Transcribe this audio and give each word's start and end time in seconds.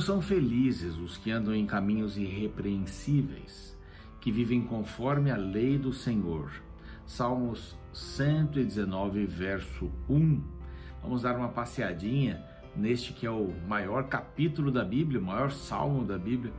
São 0.00 0.22
felizes 0.22 0.96
os 0.96 1.18
que 1.18 1.30
andam 1.30 1.54
em 1.54 1.66
caminhos 1.66 2.16
irrepreensíveis, 2.16 3.78
que 4.20 4.32
vivem 4.32 4.62
conforme 4.62 5.30
a 5.30 5.36
lei 5.36 5.78
do 5.78 5.92
Senhor. 5.92 6.50
Salmos 7.06 7.76
119, 7.92 9.26
verso 9.26 9.90
1. 10.08 10.42
Vamos 11.02 11.22
dar 11.22 11.36
uma 11.36 11.50
passeadinha 11.50 12.42
neste 12.74 13.12
que 13.12 13.26
é 13.26 13.30
o 13.30 13.54
maior 13.68 14.08
capítulo 14.08 14.72
da 14.72 14.84
Bíblia, 14.84 15.20
o 15.20 15.24
maior 15.24 15.52
salmo 15.52 16.04
da 16.04 16.18
Bíblia, 16.18 16.52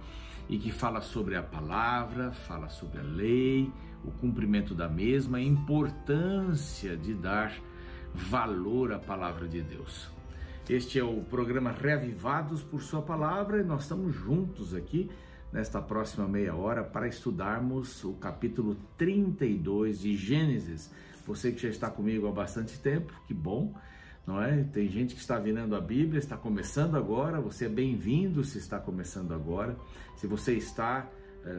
e 0.47 0.57
que 0.57 0.71
fala 0.71 1.01
sobre 1.01 1.35
a 1.35 1.41
palavra, 1.41 2.31
fala 2.31 2.69
sobre 2.69 2.99
a 2.99 3.03
lei, 3.03 3.71
o 4.05 4.11
cumprimento 4.11 4.75
da 4.75 4.87
mesma, 4.87 5.39
a 5.39 5.41
importância 5.41 6.95
de 6.95 7.13
dar 7.15 7.53
valor 8.13 8.93
à 8.93 8.99
palavra 8.99 9.47
de 9.47 9.61
Deus. 9.61 10.20
Este 10.71 10.97
é 10.97 11.03
o 11.03 11.21
programa 11.21 11.69
Reavivados 11.69 12.63
por 12.63 12.81
Sua 12.81 13.01
Palavra 13.01 13.59
e 13.59 13.63
nós 13.63 13.81
estamos 13.81 14.15
juntos 14.15 14.73
aqui 14.73 15.11
nesta 15.51 15.81
próxima 15.81 16.25
meia 16.25 16.55
hora 16.55 16.81
para 16.81 17.09
estudarmos 17.09 18.05
o 18.05 18.13
capítulo 18.13 18.77
32 18.97 19.99
de 19.99 20.15
Gênesis. 20.15 20.89
Você 21.27 21.51
que 21.51 21.61
já 21.61 21.67
está 21.67 21.89
comigo 21.89 22.25
há 22.25 22.31
bastante 22.31 22.79
tempo, 22.79 23.13
que 23.27 23.33
bom, 23.33 23.75
não 24.25 24.41
é? 24.41 24.63
Tem 24.63 24.87
gente 24.87 25.13
que 25.13 25.19
está 25.19 25.37
virando 25.37 25.75
a 25.75 25.81
Bíblia, 25.81 26.19
está 26.19 26.37
começando 26.37 26.95
agora, 26.95 27.41
você 27.41 27.65
é 27.65 27.69
bem-vindo 27.69 28.41
se 28.45 28.57
está 28.57 28.79
começando 28.79 29.33
agora. 29.33 29.75
Se 30.15 30.25
você 30.25 30.53
está 30.53 31.05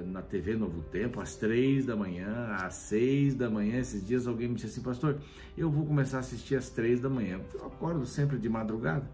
na 0.06 0.22
TV 0.22 0.56
Novo 0.56 0.82
Tempo, 0.82 1.20
às 1.20 1.36
três 1.36 1.84
da 1.84 1.96
manhã, 1.96 2.56
às 2.60 2.74
seis 2.74 3.34
da 3.34 3.50
manhã. 3.50 3.78
Esses 3.78 4.06
dias 4.06 4.26
alguém 4.26 4.48
me 4.48 4.54
disse 4.54 4.66
assim, 4.66 4.82
pastor, 4.82 5.18
eu 5.56 5.70
vou 5.70 5.84
começar 5.84 6.18
a 6.18 6.20
assistir 6.20 6.56
às 6.56 6.70
três 6.70 7.00
da 7.00 7.08
manhã. 7.08 7.40
Eu 7.54 7.66
acordo 7.66 8.06
sempre 8.06 8.38
de 8.38 8.48
madrugada 8.48 9.08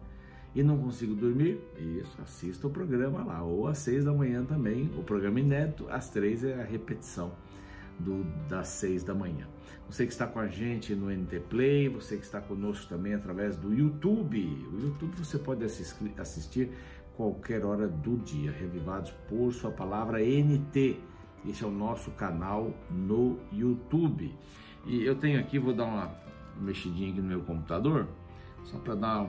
e 0.54 0.62
não 0.62 0.78
consigo 0.78 1.14
dormir. 1.14 1.60
Isso, 1.78 2.20
assista 2.20 2.66
o 2.66 2.70
programa 2.70 3.24
lá, 3.24 3.42
ou 3.42 3.66
às 3.66 3.78
seis 3.78 4.04
da 4.04 4.12
manhã 4.12 4.44
também, 4.44 4.90
o 4.96 5.02
programa 5.02 5.40
inédito, 5.40 5.86
às 5.88 6.10
três 6.10 6.44
é 6.44 6.60
a 6.60 6.64
repetição. 6.64 7.32
Do, 7.98 8.22
das 8.48 8.68
seis 8.68 9.02
da 9.02 9.12
manhã. 9.12 9.44
Você 9.90 10.06
que 10.06 10.12
está 10.12 10.24
com 10.24 10.38
a 10.38 10.46
gente 10.46 10.94
no 10.94 11.10
NT 11.10 11.40
Play, 11.48 11.88
você 11.88 12.16
que 12.16 12.22
está 12.22 12.40
conosco 12.40 12.86
também 12.88 13.12
através 13.14 13.56
do 13.56 13.74
YouTube. 13.74 14.38
O 14.72 14.80
YouTube 14.80 15.16
você 15.16 15.36
pode 15.36 15.64
assistir, 15.64 16.12
assistir 16.16 16.70
qualquer 17.18 17.64
hora 17.64 17.88
do 17.88 18.16
dia, 18.16 18.52
revivados 18.52 19.10
por 19.28 19.52
Sua 19.52 19.72
Palavra 19.72 20.20
NT. 20.20 21.00
Esse 21.44 21.64
é 21.64 21.66
o 21.66 21.70
nosso 21.70 22.12
canal 22.12 22.72
no 22.88 23.40
YouTube. 23.52 24.32
E 24.86 25.04
eu 25.04 25.16
tenho 25.16 25.40
aqui, 25.40 25.58
vou 25.58 25.74
dar 25.74 25.86
uma 25.86 26.14
mexidinha 26.60 27.10
aqui 27.10 27.20
no 27.20 27.26
meu 27.26 27.40
computador, 27.40 28.06
só 28.62 28.78
para 28.78 28.94
dar 28.94 29.26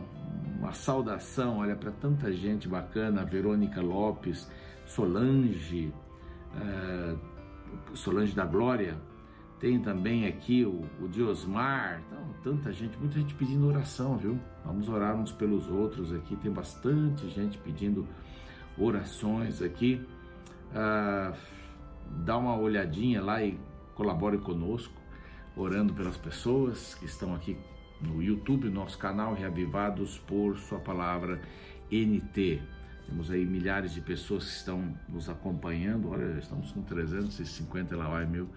uma 0.60 0.72
saudação, 0.72 1.58
olha, 1.58 1.76
para 1.76 1.92
tanta 1.92 2.32
gente 2.32 2.68
bacana, 2.68 3.26
Verônica 3.26 3.82
Lopes, 3.82 4.48
Solange, 4.86 5.92
uh, 6.54 7.18
Solange 7.96 8.36
da 8.36 8.46
Glória, 8.46 9.02
tem 9.60 9.80
também 9.80 10.26
aqui 10.26 10.64
o, 10.64 10.86
o 11.02 11.08
Diosmar, 11.08 12.02
então, 12.08 12.20
tanta 12.44 12.72
gente, 12.72 12.98
muita 12.98 13.20
gente 13.20 13.34
pedindo 13.34 13.68
oração, 13.68 14.18
viu? 14.18 14.40
Vamos 14.66 14.88
orar 14.88 15.16
uns 15.16 15.32
pelos 15.32 15.68
outros 15.68 16.14
aqui, 16.14 16.36
tem 16.38 16.52
bastante 16.52 17.30
gente 17.30 17.58
pedindo 17.58 18.08
orações 18.78 19.62
aqui. 19.62 20.02
Ah, 20.74 21.34
dá 22.24 22.38
uma 22.38 22.56
olhadinha 22.56 23.22
lá 23.22 23.44
e 23.44 23.60
colabore 23.96 24.38
conosco, 24.38 24.94
orando 25.58 25.94
pelas 25.94 26.16
pessoas 26.16 26.96
que 26.96 27.06
estão 27.06 27.36
aqui 27.36 27.58
no 28.02 28.24
YouTube, 28.24 28.70
nosso 28.70 28.98
canal 28.98 29.34
Reavivados 29.34 30.18
por 30.20 30.58
Sua 30.58 30.80
Palavra 30.80 31.42
NT. 31.92 32.62
Temos 33.10 33.32
aí 33.32 33.46
milhares 33.46 33.94
de 33.94 34.02
pessoas 34.02 34.46
que 34.46 34.52
estão 34.52 34.96
nos 35.08 35.28
acompanhando. 35.28 36.10
Olha, 36.10 36.38
estamos 36.38 36.72
com 36.72 36.84
350 36.84 37.96
lá 37.98 38.08
vai 38.08 38.26
mil. 38.26 38.50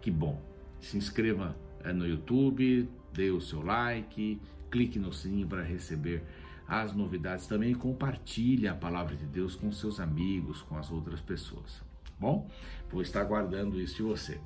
Que 0.00 0.10
bom. 0.10 0.40
Se 0.80 0.96
inscreva 0.96 1.54
é, 1.84 1.92
no 1.92 2.06
YouTube, 2.06 2.88
dê 3.12 3.30
o 3.30 3.40
seu 3.40 3.62
like, 3.62 4.40
clique 4.70 4.98
no 4.98 5.12
sininho 5.12 5.46
para 5.46 5.62
receber 5.62 6.24
as 6.68 6.92
novidades 6.92 7.46
também 7.46 7.74
compartilhe 7.74 8.68
a 8.68 8.74
palavra 8.74 9.16
de 9.16 9.24
Deus 9.24 9.56
com 9.56 9.72
seus 9.72 9.98
amigos, 9.98 10.60
com 10.60 10.76
as 10.76 10.90
outras 10.90 11.18
pessoas. 11.18 11.82
Bom, 12.20 12.46
vou 12.90 13.00
estar 13.00 13.24
guardando 13.24 13.80
isso 13.80 13.96
de 13.96 14.02
você. 14.02 14.38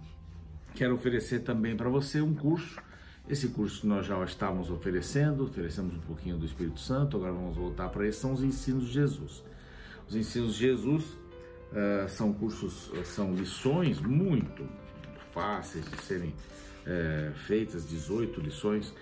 Quero 0.73 0.95
oferecer 0.95 1.41
também 1.41 1.77
para 1.77 1.89
você 1.89 2.21
um 2.21 2.33
curso. 2.33 2.81
Esse 3.29 3.49
curso 3.49 3.87
nós 3.87 4.05
já 4.05 4.23
estávamos 4.25 4.69
oferecendo, 4.69 5.45
oferecemos 5.45 5.95
um 5.95 6.01
pouquinho 6.01 6.37
do 6.37 6.45
Espírito 6.45 6.81
Santo, 6.81 7.17
agora 7.17 7.33
vamos 7.33 7.57
voltar 7.57 7.89
para 7.89 8.07
esse, 8.07 8.19
são 8.19 8.33
os 8.33 8.43
ensinos 8.43 8.87
de 8.87 8.93
Jesus. 8.93 9.45
Os 10.09 10.17
ensinos 10.17 10.55
de 10.55 10.61
Jesus 10.61 11.05
uh, 11.05 12.09
são 12.09 12.33
cursos, 12.33 12.91
são 13.05 13.33
lições 13.35 14.01
muito 14.01 14.67
fáceis 15.33 15.89
de 15.89 16.03
serem 16.03 16.31
uh, 16.31 17.33
feitas, 17.47 17.89
18 17.89 18.41
lições. 18.41 18.93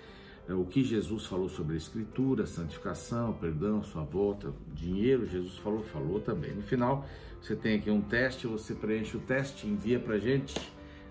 Uh, 0.47 0.53
o 0.53 0.65
que 0.65 0.83
Jesus 0.83 1.25
falou 1.25 1.49
sobre 1.49 1.73
a 1.73 1.77
Escritura, 1.77 2.45
santificação, 2.45 3.33
perdão, 3.33 3.83
sua 3.83 4.03
volta, 4.03 4.53
dinheiro, 4.71 5.25
Jesus 5.25 5.57
falou, 5.57 5.83
falou 5.83 6.21
também. 6.21 6.53
No 6.53 6.61
final, 6.61 7.07
você 7.41 7.55
tem 7.55 7.79
aqui 7.79 7.89
um 7.89 8.01
teste, 8.01 8.45
você 8.45 8.75
preenche 8.75 9.17
o 9.17 9.19
teste, 9.19 9.65
envia 9.65 9.99
para 9.99 10.19
gente, 10.19 10.55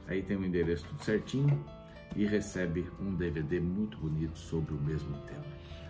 aí 0.06 0.22
tem 0.22 0.37
o 0.37 0.44
endereço 0.44 0.87
tudo 0.87 1.03
certinho 1.03 1.79
e 2.16 2.25
recebe 2.25 2.91
um 3.00 3.15
DVD 3.15 3.60
muito 3.60 3.98
bonito 3.98 4.38
sobre 4.38 4.75
o 4.75 4.81
mesmo 4.81 5.16
tema. 5.26 5.44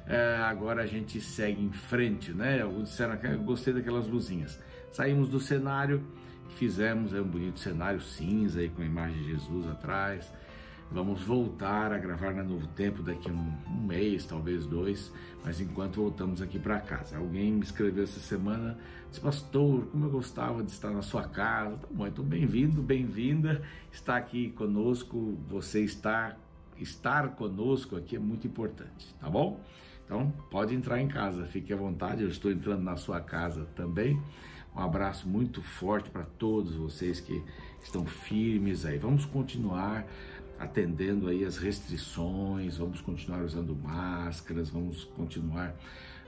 É, 0.06 0.36
agora 0.38 0.82
a 0.82 0.86
gente 0.86 1.20
segue 1.20 1.62
em 1.62 1.72
frente, 1.72 2.32
né? 2.32 2.62
Alguns 2.62 2.90
disseram 2.90 3.16
que 3.16 3.28
gostei 3.36 3.72
daquelas 3.72 4.06
luzinhas. 4.06 4.58
Saímos 4.92 5.28
do 5.28 5.38
cenário 5.38 6.02
fizemos, 6.56 7.14
é 7.14 7.20
um 7.20 7.28
bonito 7.28 7.58
cenário 7.58 8.00
cinza 8.00 8.60
aí 8.60 8.68
com 8.68 8.82
a 8.82 8.84
imagem 8.84 9.22
de 9.22 9.30
Jesus 9.30 9.66
atrás. 9.68 10.32
Vamos 10.92 11.22
voltar 11.22 11.92
a 11.92 11.98
gravar 11.98 12.34
na 12.34 12.42
Novo 12.42 12.66
Tempo 12.66 13.00
daqui 13.00 13.30
um, 13.30 13.52
um 13.68 13.86
mês, 13.86 14.26
talvez 14.26 14.66
dois, 14.66 15.12
mas 15.44 15.60
enquanto 15.60 15.96
voltamos 15.96 16.42
aqui 16.42 16.58
para 16.58 16.80
casa. 16.80 17.16
Alguém 17.16 17.52
me 17.52 17.62
escreveu 17.62 18.02
essa 18.02 18.18
semana, 18.18 18.76
disse, 19.08 19.20
pastor, 19.20 19.86
como 19.86 20.06
eu 20.06 20.10
gostava 20.10 20.64
de 20.64 20.72
estar 20.72 20.90
na 20.90 21.00
sua 21.00 21.28
casa. 21.28 21.76
Tá 21.76 21.86
bom, 21.92 22.08
então 22.08 22.24
bem-vindo, 22.24 22.82
bem-vinda, 22.82 23.62
está 23.92 24.16
aqui 24.16 24.50
conosco, 24.50 25.38
você 25.48 25.84
está, 25.84 26.36
estar 26.76 27.36
conosco 27.36 27.94
aqui 27.94 28.16
é 28.16 28.18
muito 28.18 28.48
importante, 28.48 29.14
tá 29.20 29.30
bom? 29.30 29.60
Então 30.04 30.32
pode 30.50 30.74
entrar 30.74 31.00
em 31.00 31.06
casa, 31.06 31.46
fique 31.46 31.72
à 31.72 31.76
vontade, 31.76 32.24
eu 32.24 32.28
estou 32.28 32.50
entrando 32.50 32.82
na 32.82 32.96
sua 32.96 33.20
casa 33.20 33.64
também. 33.76 34.20
Um 34.74 34.80
abraço 34.80 35.28
muito 35.28 35.62
forte 35.62 36.10
para 36.10 36.24
todos 36.24 36.74
vocês 36.74 37.20
que 37.20 37.42
estão 37.80 38.04
firmes 38.04 38.84
aí. 38.84 38.98
Vamos 38.98 39.24
continuar 39.24 40.04
atendendo 40.60 41.28
aí 41.28 41.44
as 41.44 41.56
restrições, 41.56 42.76
vamos 42.76 43.00
continuar 43.00 43.42
usando 43.42 43.74
máscaras, 43.74 44.70
vamos 44.70 45.04
continuar 45.16 45.74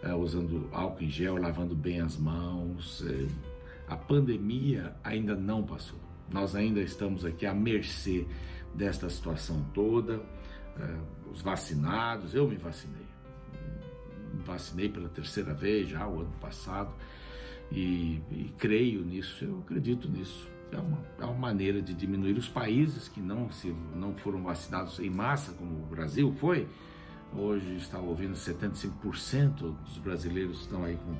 uh, 0.02 0.16
usando 0.16 0.68
álcool 0.72 1.04
em 1.04 1.10
gel, 1.10 1.36
lavando 1.36 1.76
bem 1.76 2.00
as 2.00 2.16
mãos. 2.16 3.02
Uh, 3.02 3.28
a 3.86 3.96
pandemia 3.96 4.96
ainda 5.04 5.36
não 5.36 5.62
passou. 5.62 5.98
Nós 6.32 6.56
ainda 6.56 6.80
estamos 6.80 7.24
aqui 7.24 7.46
à 7.46 7.52
mercê 7.52 8.26
desta 8.74 9.08
situação 9.10 9.64
toda. 9.74 10.16
Uh, 10.18 11.30
os 11.30 11.42
vacinados, 11.42 12.34
eu 12.34 12.48
me 12.48 12.56
vacinei 12.56 13.12
vacinei 14.44 14.88
pela 14.88 15.08
terceira 15.08 15.54
vez 15.54 15.88
já 15.88 16.06
o 16.06 16.20
ano 16.20 16.32
passado 16.40 16.92
e, 17.70 18.20
e 18.30 18.52
creio 18.58 19.02
nisso, 19.02 19.44
eu 19.44 19.60
acredito 19.60 20.08
nisso. 20.08 20.51
É 20.72 20.78
uma, 20.78 20.98
é 21.20 21.24
uma 21.24 21.34
maneira 21.34 21.82
de 21.82 21.92
diminuir 21.92 22.36
os 22.38 22.48
países 22.48 23.06
que 23.06 23.20
não, 23.20 23.50
se, 23.50 23.74
não 23.94 24.14
foram 24.14 24.42
vacinados 24.42 24.98
em 24.98 25.10
massa, 25.10 25.52
como 25.52 25.70
o 25.70 25.86
Brasil 25.86 26.32
foi. 26.32 26.66
Hoje 27.34 27.76
estava 27.76 28.04
ouvindo 28.04 28.34
75% 28.34 29.52
dos 29.54 29.98
brasileiros 29.98 30.62
estão 30.62 30.84
aí 30.84 30.96
com 30.96 31.16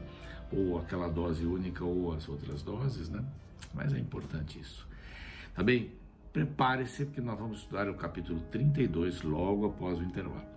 ou 0.55 0.79
aquela 0.79 1.09
dose 1.09 1.47
única 1.47 1.85
ou 1.85 2.13
as 2.13 2.29
outras 2.29 2.63
doses, 2.63 3.09
né? 3.09 3.25
Mas 3.73 3.93
é 3.95 3.99
importante 3.99 4.61
isso. 4.61 4.87
Tá 5.55 5.63
bem? 5.63 5.93
Prepare-se 6.33 7.07
porque 7.07 7.21
nós 7.21 7.39
vamos 7.39 7.59
estudar 7.59 7.89
o 7.89 7.95
capítulo 7.95 8.41
32 8.51 9.23
logo 9.23 9.67
após 9.67 9.99
o 9.99 10.03
intervalo. 10.03 10.52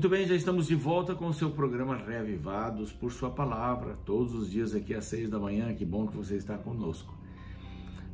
Muito 0.00 0.08
bem, 0.08 0.26
já 0.26 0.34
estamos 0.34 0.66
de 0.66 0.74
volta 0.74 1.14
com 1.14 1.26
o 1.26 1.34
seu 1.34 1.50
programa 1.50 1.94
Reavivados 1.94 2.90
por 2.90 3.12
Sua 3.12 3.28
Palavra, 3.28 3.98
todos 4.06 4.34
os 4.34 4.50
dias 4.50 4.74
aqui 4.74 4.94
às 4.94 5.04
seis 5.04 5.28
da 5.28 5.38
manhã. 5.38 5.74
Que 5.74 5.84
bom 5.84 6.06
que 6.06 6.16
você 6.16 6.36
está 6.36 6.56
conosco. 6.56 7.14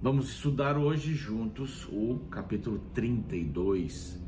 Vamos 0.02 0.28
estudar 0.28 0.76
hoje 0.76 1.14
juntos 1.14 1.86
o 1.92 2.18
capítulo 2.28 2.80
32 2.92 4.20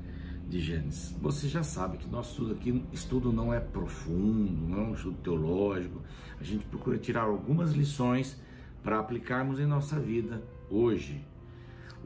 de 0.48 0.60
Gênesis. 0.60 1.16
Você 1.20 1.48
já 1.48 1.64
sabe 1.64 1.98
que 1.98 2.08
nosso 2.08 2.30
estudo 2.30 2.52
aqui 2.52 2.84
estudo 2.92 3.32
não 3.32 3.52
é 3.52 3.58
profundo, 3.58 4.68
não 4.68 4.78
é 4.78 4.86
um 4.90 4.94
estudo 4.94 5.16
teológico. 5.16 6.00
A 6.40 6.44
gente 6.44 6.64
procura 6.66 6.96
tirar 6.96 7.22
algumas 7.22 7.72
lições 7.72 8.40
para 8.84 9.00
aplicarmos 9.00 9.58
em 9.58 9.66
nossa 9.66 9.98
vida 9.98 10.44
hoje. 10.70 11.26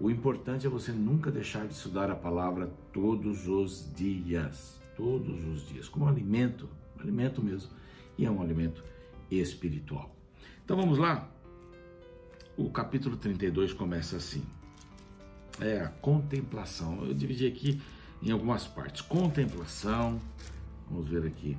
O 0.01 0.11
importante 0.11 0.67
é 0.67 0.71
você 0.71 0.93
nunca 0.93 1.31
deixar 1.31 1.67
de 1.67 1.75
estudar 1.75 2.11
a 2.11 2.17
palavra 2.17 2.73
todos 2.91 3.47
os 3.47 3.93
dias, 3.95 4.82
todos 4.97 5.45
os 5.45 5.69
dias, 5.69 5.89
como 5.89 6.07
alimento, 6.07 6.69
alimento 6.99 7.43
mesmo, 7.43 7.71
e 8.19 8.25
é 8.25 8.31
um 8.31 8.41
alimento 8.43 8.85
espiritual. 9.31 10.15
Então 10.65 10.77
vamos 10.77 10.99
lá? 10.99 11.29
O 12.57 12.71
capítulo 12.71 13.17
32 13.17 13.73
começa 13.73 14.17
assim. 14.17 14.45
É 15.61 15.81
a 15.81 15.89
contemplação. 15.89 17.05
Eu 17.05 17.15
dividi 17.15 17.47
aqui 17.47 17.81
em 18.23 18.31
algumas 18.31 18.67
partes. 18.67 19.01
Contemplação, 19.03 20.21
vamos 20.89 21.09
ver 21.09 21.27
aqui. 21.27 21.57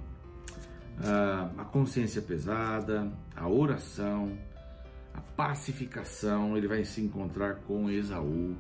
Ah, 1.04 1.50
a 1.58 1.66
consciência 1.66 2.22
pesada, 2.22 3.12
a 3.36 3.48
oração, 3.48 4.38
a 5.14 5.22
pacificação. 5.22 6.56
Ele 6.56 6.68
vai 6.68 6.84
se 6.86 7.02
encontrar 7.02 7.56
com 7.68 7.90
Esaú 7.90 8.56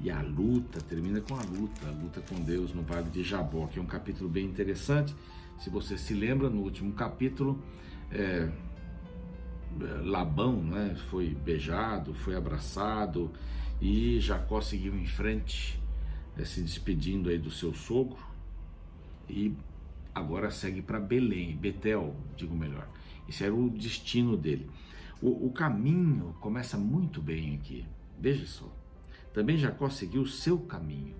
e 0.00 0.10
a 0.10 0.20
luta, 0.20 0.80
termina 0.80 1.20
com 1.20 1.34
a 1.34 1.42
luta, 1.42 1.86
a 1.86 1.90
luta 1.90 2.20
com 2.20 2.40
Deus 2.42 2.74
no 2.74 2.82
Vale 2.82 3.10
de 3.10 3.22
Jabó, 3.22 3.66
que 3.66 3.78
é 3.78 3.82
um 3.82 3.86
capítulo 3.86 4.28
bem 4.28 4.44
interessante. 4.44 5.14
Se 5.58 5.70
você 5.70 5.96
se 5.96 6.12
lembra, 6.12 6.50
no 6.50 6.60
último 6.60 6.92
capítulo, 6.92 7.62
é, 8.10 8.50
Labão 10.04 10.62
né, 10.62 10.94
foi 11.10 11.34
beijado, 11.34 12.14
foi 12.14 12.36
abraçado 12.36 13.30
e 13.80 14.18
Jacó 14.20 14.60
seguiu 14.60 14.94
em 14.94 15.06
frente, 15.06 15.80
né, 16.36 16.44
se 16.44 16.60
despedindo 16.60 17.28
aí 17.30 17.38
do 17.38 17.50
seu 17.50 17.74
sogro 17.74 18.18
e 19.28 19.54
agora 20.14 20.50
segue 20.50 20.82
para 20.82 21.00
Belém, 21.00 21.56
Betel, 21.56 22.14
digo 22.36 22.54
melhor. 22.54 22.88
Esse 23.28 23.44
era 23.44 23.54
o 23.54 23.68
destino 23.68 24.36
dele. 24.36 24.68
O, 25.20 25.46
o 25.46 25.52
caminho 25.52 26.34
começa 26.40 26.76
muito 26.76 27.20
bem 27.20 27.56
aqui. 27.56 27.84
Veja 28.18 28.46
só. 28.46 28.70
Também 29.36 29.58
Jacó 29.58 29.90
seguiu 29.90 30.24
seu 30.24 30.58
caminho 30.58 31.14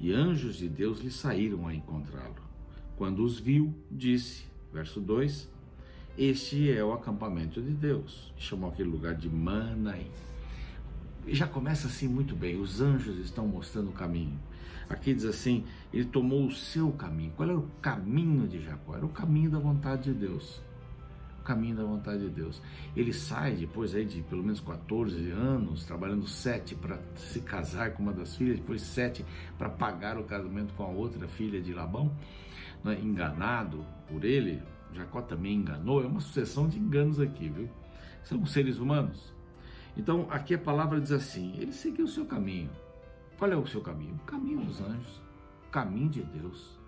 e 0.00 0.14
anjos 0.14 0.56
de 0.56 0.66
Deus 0.66 1.00
lhe 1.00 1.10
saíram 1.10 1.68
a 1.68 1.74
encontrá-lo. 1.74 2.40
Quando 2.96 3.22
os 3.22 3.38
viu, 3.38 3.74
disse, 3.90 4.44
verso 4.72 4.98
2: 4.98 5.46
Este 6.16 6.72
é 6.72 6.82
o 6.82 6.94
acampamento 6.94 7.60
de 7.60 7.72
Deus. 7.72 8.32
Chamou 8.38 8.70
aquele 8.70 8.88
lugar 8.88 9.14
de 9.14 9.28
Manaim. 9.28 10.10
E 11.26 11.34
já 11.34 11.46
começa 11.46 11.86
assim 11.88 12.08
muito 12.08 12.34
bem. 12.34 12.58
Os 12.58 12.80
anjos 12.80 13.18
estão 13.18 13.46
mostrando 13.46 13.90
o 13.90 13.92
caminho. 13.92 14.40
Aqui 14.88 15.12
diz 15.12 15.26
assim: 15.26 15.66
ele 15.92 16.06
tomou 16.06 16.46
o 16.46 16.50
seu 16.50 16.90
caminho. 16.92 17.32
Qual 17.36 17.46
era 17.46 17.58
o 17.58 17.68
caminho 17.82 18.48
de 18.48 18.64
Jacó? 18.64 18.96
Era 18.96 19.04
o 19.04 19.10
caminho 19.10 19.50
da 19.50 19.58
vontade 19.58 20.04
de 20.04 20.14
Deus. 20.14 20.62
Caminho 21.48 21.76
da 21.76 21.84
vontade 21.84 22.20
de 22.20 22.28
Deus. 22.28 22.60
Ele 22.94 23.12
sai 23.12 23.54
depois 23.54 23.94
aí 23.94 24.04
de 24.04 24.22
pelo 24.22 24.42
menos 24.42 24.60
14 24.60 25.30
anos, 25.30 25.84
trabalhando 25.84 26.26
sete 26.26 26.74
para 26.74 26.98
se 27.16 27.40
casar 27.40 27.92
com 27.92 28.02
uma 28.02 28.12
das 28.12 28.36
filhas, 28.36 28.58
depois 28.58 28.82
sete 28.82 29.24
para 29.56 29.70
pagar 29.70 30.18
o 30.18 30.24
casamento 30.24 30.74
com 30.74 30.82
a 30.82 30.88
outra 30.88 31.26
filha 31.26 31.60
de 31.60 31.72
Labão, 31.72 32.12
né? 32.84 32.98
enganado 33.02 33.84
por 34.06 34.24
ele. 34.24 34.62
Jacó 34.92 35.22
também 35.22 35.54
enganou. 35.54 36.02
É 36.02 36.06
uma 36.06 36.20
sucessão 36.20 36.68
de 36.68 36.78
enganos 36.78 37.20
aqui, 37.20 37.48
viu? 37.48 37.68
São 38.24 38.44
seres 38.44 38.78
humanos 38.78 39.38
então, 39.98 40.28
aqui 40.30 40.54
a 40.54 40.58
palavra 40.58 41.00
diz 41.00 41.10
assim: 41.10 41.56
ele 41.58 41.72
seguiu 41.72 42.04
o 42.04 42.08
seu 42.08 42.24
caminho. 42.24 42.70
Qual 43.36 43.50
é 43.50 43.56
o 43.56 43.66
seu 43.66 43.80
caminho? 43.80 44.14
O 44.14 44.24
caminho 44.24 44.60
dos 44.60 44.80
anjos, 44.80 45.20
o 45.66 45.70
caminho 45.70 46.08
de 46.08 46.22
Deus. 46.22 46.78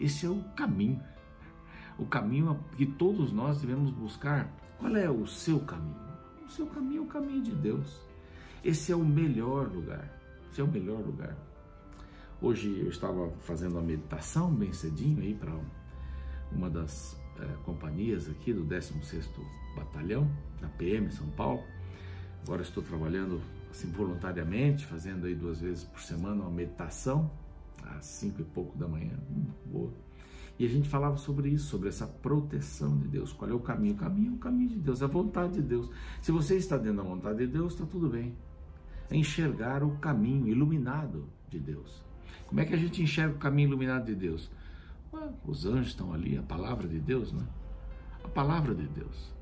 Esse 0.00 0.24
é 0.24 0.30
o 0.30 0.42
caminho. 0.56 1.00
O 1.98 2.06
caminho 2.06 2.58
que 2.76 2.86
todos 2.86 3.32
nós 3.32 3.60
devemos 3.60 3.90
buscar. 3.90 4.50
Qual 4.78 4.94
é 4.96 5.08
o 5.08 5.26
seu 5.26 5.60
caminho? 5.60 5.96
O 6.46 6.50
seu 6.50 6.66
caminho 6.66 7.02
é 7.02 7.04
o 7.04 7.06
caminho 7.06 7.42
de 7.42 7.52
Deus. 7.52 8.00
Esse 8.62 8.92
é 8.92 8.96
o 8.96 9.04
melhor 9.04 9.68
lugar. 9.68 10.10
Esse 10.50 10.60
é 10.60 10.64
o 10.64 10.68
melhor 10.68 11.00
lugar. 11.00 11.36
Hoje 12.40 12.78
eu 12.80 12.88
estava 12.88 13.30
fazendo 13.40 13.72
uma 13.72 13.82
meditação 13.82 14.52
bem 14.52 14.72
cedinho 14.72 15.20
aí 15.22 15.34
para 15.34 15.52
uma 16.52 16.68
das 16.68 17.18
é, 17.40 17.46
companhias 17.64 18.28
aqui 18.28 18.52
do 18.52 18.64
16º 18.64 19.24
Batalhão, 19.76 20.30
da 20.60 20.68
PM 20.68 21.10
São 21.10 21.28
Paulo. 21.30 21.62
Agora 22.42 22.62
estou 22.62 22.82
trabalhando 22.82 23.40
assim 23.70 23.90
voluntariamente, 23.90 24.84
fazendo 24.86 25.26
aí 25.26 25.34
duas 25.34 25.60
vezes 25.60 25.84
por 25.84 26.00
semana 26.00 26.42
uma 26.42 26.50
meditação, 26.50 27.30
às 27.82 28.04
cinco 28.06 28.40
e 28.40 28.44
pouco 28.44 28.76
da 28.78 28.86
manhã, 28.86 29.18
hum, 29.30 29.46
boa. 29.66 30.03
E 30.58 30.64
a 30.64 30.68
gente 30.68 30.88
falava 30.88 31.16
sobre 31.16 31.48
isso, 31.48 31.66
sobre 31.66 31.88
essa 31.88 32.06
proteção 32.06 32.96
de 32.96 33.08
Deus. 33.08 33.32
Qual 33.32 33.50
é 33.50 33.54
o 33.54 33.58
caminho? 33.58 33.94
O 33.94 33.98
caminho 33.98 34.32
é 34.32 34.34
o 34.34 34.38
caminho 34.38 34.68
de 34.68 34.78
Deus, 34.78 35.02
é 35.02 35.04
a 35.04 35.08
vontade 35.08 35.54
de 35.54 35.62
Deus. 35.62 35.90
Se 36.22 36.30
você 36.30 36.56
está 36.56 36.76
dentro 36.76 36.98
da 36.98 37.02
vontade 37.02 37.38
de 37.38 37.46
Deus, 37.48 37.72
está 37.72 37.84
tudo 37.84 38.08
bem. 38.08 38.36
É 39.10 39.16
enxergar 39.16 39.82
o 39.82 39.96
caminho 39.98 40.46
iluminado 40.46 41.28
de 41.48 41.58
Deus. 41.58 42.04
Como 42.46 42.60
é 42.60 42.64
que 42.64 42.74
a 42.74 42.76
gente 42.76 43.02
enxerga 43.02 43.34
o 43.34 43.38
caminho 43.38 43.68
iluminado 43.68 44.06
de 44.06 44.14
Deus? 44.14 44.50
Os 45.44 45.66
anjos 45.66 45.88
estão 45.88 46.12
ali, 46.12 46.36
a 46.36 46.42
palavra 46.42 46.86
de 46.86 47.00
Deus, 47.00 47.32
né? 47.32 47.46
A 48.22 48.28
palavra 48.28 48.74
de 48.74 48.86
Deus. 48.86 49.32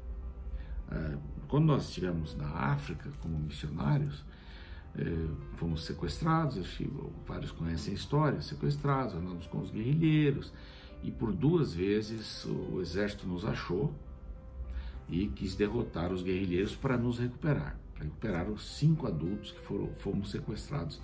É, 0.90 1.18
quando 1.48 1.66
nós 1.66 1.88
estivemos 1.88 2.34
na 2.36 2.48
África 2.48 3.10
como 3.20 3.38
missionários, 3.38 4.24
é, 4.94 5.28
fomos 5.56 5.84
sequestrados, 5.84 6.78
vários 7.26 7.50
conhecem 7.52 7.92
a 7.92 7.96
história, 7.96 8.40
sequestrados, 8.42 9.14
andamos 9.14 9.46
com 9.46 9.58
os 9.58 9.70
guerrilheiros, 9.70 10.52
e 11.02 11.10
por 11.10 11.32
duas 11.32 11.74
vezes 11.74 12.44
o 12.44 12.80
exército 12.80 13.26
nos 13.26 13.44
achou 13.44 13.92
e 15.08 15.26
quis 15.28 15.54
derrotar 15.54 16.12
os 16.12 16.22
guerrilheiros 16.22 16.74
para 16.74 16.96
nos 16.96 17.18
recuperar, 17.18 17.76
para 17.94 18.04
recuperar 18.04 18.48
os 18.48 18.76
cinco 18.76 19.06
adultos 19.06 19.50
que 19.50 19.60
foram, 19.60 19.88
fomos 19.98 20.30
sequestrados, 20.30 21.00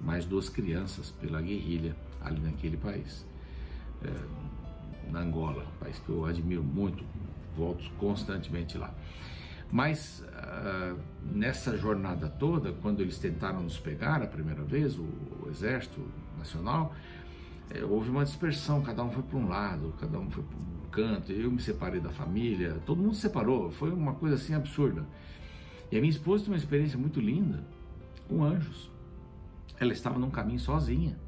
mais 0.00 0.24
duas 0.24 0.48
crianças 0.48 1.10
pela 1.10 1.40
guerrilha 1.40 1.96
ali 2.20 2.40
naquele 2.40 2.76
país, 2.76 3.26
é, 4.02 5.10
na 5.10 5.20
Angola, 5.20 5.66
país 5.80 5.98
que 5.98 6.08
eu 6.08 6.24
admiro 6.24 6.62
muito, 6.62 7.04
volto 7.56 7.90
constantemente 7.98 8.76
lá. 8.76 8.94
Mas 9.70 10.24
uh, 10.24 10.98
nessa 11.22 11.76
jornada 11.76 12.28
toda, 12.28 12.72
quando 12.72 13.00
eles 13.00 13.18
tentaram 13.18 13.62
nos 13.62 13.78
pegar 13.78 14.22
a 14.22 14.26
primeira 14.26 14.62
vez, 14.62 14.98
o, 14.98 15.02
o 15.02 15.48
Exército 15.50 16.00
Nacional, 16.38 16.94
eh, 17.70 17.84
houve 17.84 18.10
uma 18.10 18.24
dispersão, 18.24 18.82
cada 18.82 19.02
um 19.02 19.10
foi 19.10 19.22
para 19.22 19.38
um 19.38 19.48
lado, 19.48 19.94
cada 19.98 20.18
um 20.18 20.30
foi 20.30 20.42
para 20.42 20.56
um 20.56 20.90
canto, 20.90 21.32
eu 21.32 21.50
me 21.50 21.60
separei 21.60 22.00
da 22.00 22.10
família, 22.10 22.80
todo 22.86 23.02
mundo 23.02 23.14
se 23.14 23.22
separou, 23.22 23.70
foi 23.70 23.90
uma 23.92 24.14
coisa 24.14 24.36
assim 24.36 24.54
absurda. 24.54 25.06
E 25.90 25.96
a 25.96 26.00
minha 26.00 26.10
esposa 26.10 26.44
tem 26.44 26.52
uma 26.52 26.58
experiência 26.58 26.98
muito 26.98 27.20
linda 27.20 27.64
com 28.28 28.44
anjos. 28.44 28.90
Ela 29.78 29.92
estava 29.92 30.18
num 30.18 30.30
caminho 30.30 30.60
sozinha, 30.60 31.18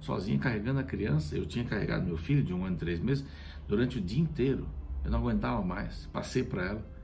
sozinha 0.00 0.38
carregando 0.38 0.80
a 0.80 0.84
criança. 0.84 1.36
Eu 1.36 1.46
tinha 1.46 1.64
carregado 1.64 2.04
meu 2.04 2.16
filho 2.16 2.42
de 2.42 2.52
um 2.52 2.64
ano 2.64 2.76
e 2.76 2.78
três 2.78 3.00
meses 3.00 3.24
durante 3.66 3.98
o 3.98 4.00
dia 4.00 4.20
inteiro. 4.20 4.68
Eu 5.04 5.10
não 5.10 5.18
aguentava 5.18 5.62
mais, 5.62 6.06
passei 6.12 6.44
para 6.44 6.64
ela 6.64 6.94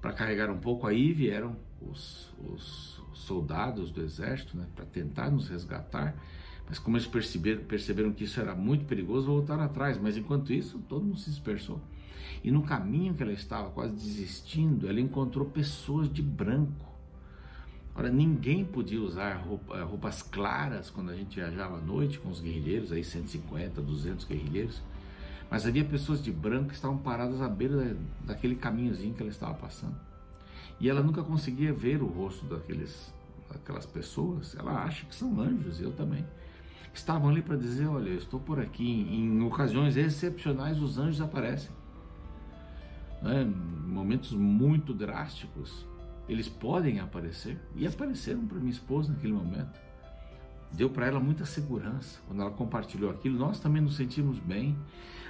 para 0.00 0.12
carregar 0.12 0.50
um 0.50 0.58
pouco. 0.58 0.86
Aí 0.86 1.12
vieram 1.12 1.56
os, 1.80 2.34
os 2.38 3.02
soldados 3.12 3.90
do 3.90 4.02
exército 4.02 4.56
né, 4.56 4.66
para 4.74 4.84
tentar 4.84 5.30
nos 5.30 5.48
resgatar. 5.48 6.14
Mas 6.68 6.78
como 6.78 6.96
eles 6.96 7.06
perceberam, 7.06 7.62
perceberam 7.64 8.12
que 8.12 8.24
isso 8.24 8.40
era 8.40 8.54
muito 8.54 8.84
perigoso, 8.84 9.26
voltaram 9.26 9.62
atrás. 9.62 9.98
Mas 10.00 10.16
enquanto 10.16 10.52
isso, 10.52 10.78
todo 10.88 11.04
mundo 11.04 11.18
se 11.18 11.30
dispersou. 11.30 11.80
E 12.44 12.50
no 12.50 12.62
caminho 12.62 13.14
que 13.14 13.22
ela 13.22 13.32
estava, 13.32 13.70
quase 13.70 13.94
desistindo, 13.94 14.88
ela 14.88 15.00
encontrou 15.00 15.46
pessoas 15.46 16.12
de 16.12 16.22
branco. 16.22 16.86
Ora, 17.94 18.10
ninguém 18.10 18.64
podia 18.64 19.00
usar 19.00 19.34
roupa, 19.38 19.76
eh, 19.76 19.82
roupas 19.82 20.22
claras 20.22 20.88
quando 20.88 21.10
a 21.10 21.16
gente 21.16 21.34
viajava 21.34 21.78
à 21.78 21.80
noite 21.80 22.18
com 22.20 22.28
os 22.28 22.40
guerrilheiros, 22.40 22.92
aí 22.92 23.02
150, 23.02 23.82
200 23.82 24.24
guerrilheiros. 24.24 24.80
Mas 25.50 25.66
havia 25.66 25.84
pessoas 25.84 26.22
de 26.22 26.30
branco 26.30 26.68
que 26.68 26.74
estavam 26.74 26.98
paradas 26.98 27.40
à 27.40 27.48
beira 27.48 27.96
daquele 28.24 28.54
caminhozinho 28.54 29.14
que 29.14 29.22
ela 29.22 29.30
estava 29.30 29.54
passando. 29.54 29.96
E 30.78 30.88
ela 30.88 31.02
nunca 31.02 31.24
conseguia 31.24 31.72
ver 31.72 32.00
o 32.02 32.06
rosto 32.06 32.44
daqueles, 32.46 33.12
daquelas 33.50 33.86
pessoas. 33.86 34.54
Ela 34.56 34.84
acha 34.84 35.04
que 35.06 35.14
são 35.14 35.40
anjos, 35.40 35.80
eu 35.80 35.90
também. 35.90 36.24
Estavam 36.92 37.30
ali 37.30 37.42
para 37.42 37.56
dizer: 37.56 37.86
Olha, 37.86 38.08
eu 38.10 38.18
estou 38.18 38.40
por 38.40 38.60
aqui. 38.60 39.06
Em 39.10 39.42
ocasiões 39.42 39.96
excepcionais, 39.96 40.80
os 40.80 40.98
anjos 40.98 41.20
aparecem. 41.20 41.70
Né? 43.22 43.42
Em 43.42 43.88
momentos 43.88 44.32
muito 44.32 44.92
drásticos, 44.92 45.86
eles 46.28 46.48
podem 46.48 47.00
aparecer. 47.00 47.60
E 47.74 47.86
apareceram 47.86 48.46
para 48.46 48.58
minha 48.58 48.70
esposa 48.70 49.12
naquele 49.12 49.32
momento 49.32 49.88
deu 50.72 50.90
para 50.90 51.06
ela 51.06 51.20
muita 51.20 51.44
segurança. 51.44 52.20
Quando 52.26 52.42
ela 52.42 52.50
compartilhou 52.50 53.10
aquilo, 53.10 53.38
nós 53.38 53.60
também 53.60 53.82
nos 53.82 53.96
sentimos 53.96 54.38
bem. 54.38 54.76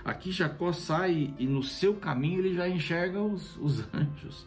Aqui 0.05 0.33
Jacó 0.33 0.73
sai 0.73 1.35
e 1.39 1.47
no 1.47 1.63
seu 1.63 1.95
caminho 1.95 2.41
ele 2.41 2.55
já 2.55 2.69
enxerga 2.69 3.21
os, 3.21 3.57
os 3.57 3.85
anjos. 3.95 4.47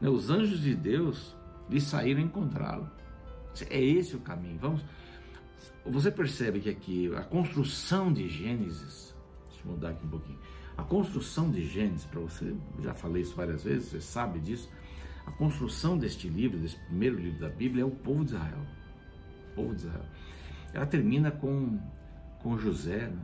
Né? 0.00 0.08
Os 0.08 0.30
anjos 0.30 0.60
de 0.60 0.74
Deus 0.74 1.34
lhe 1.68 1.80
saíram 1.80 2.20
encontrá-lo. 2.20 2.90
É 3.70 3.82
esse 3.82 4.14
o 4.14 4.20
caminho. 4.20 4.58
Vamos. 4.58 4.84
Você 5.84 6.10
percebe 6.10 6.60
que 6.60 6.70
aqui 6.70 7.14
a 7.14 7.22
construção 7.22 8.12
de 8.12 8.28
Gênesis, 8.28 9.14
deixa 9.48 9.64
eu 9.64 9.72
mudar 9.72 9.90
aqui 9.90 10.04
um 10.04 10.10
pouquinho, 10.10 10.38
a 10.76 10.82
construção 10.82 11.50
de 11.50 11.66
Gênesis, 11.66 12.04
para 12.04 12.20
você, 12.20 12.54
já 12.82 12.92
falei 12.92 13.22
isso 13.22 13.34
várias 13.34 13.64
vezes, 13.64 13.88
você 13.88 14.00
sabe 14.00 14.40
disso, 14.40 14.68
a 15.26 15.30
construção 15.32 15.98
deste 15.98 16.28
livro, 16.28 16.58
desse 16.58 16.76
primeiro 16.86 17.18
livro 17.18 17.40
da 17.40 17.48
Bíblia, 17.48 17.82
é 17.82 17.86
o 17.86 17.90
povo 17.90 18.24
de 18.24 18.32
Israel. 18.32 18.60
O 19.52 19.54
povo 19.54 19.74
de 19.74 19.80
Israel. 19.80 20.04
Ela 20.72 20.86
termina 20.86 21.30
com, 21.30 21.80
com 22.42 22.56
José, 22.58 23.08
né? 23.08 23.22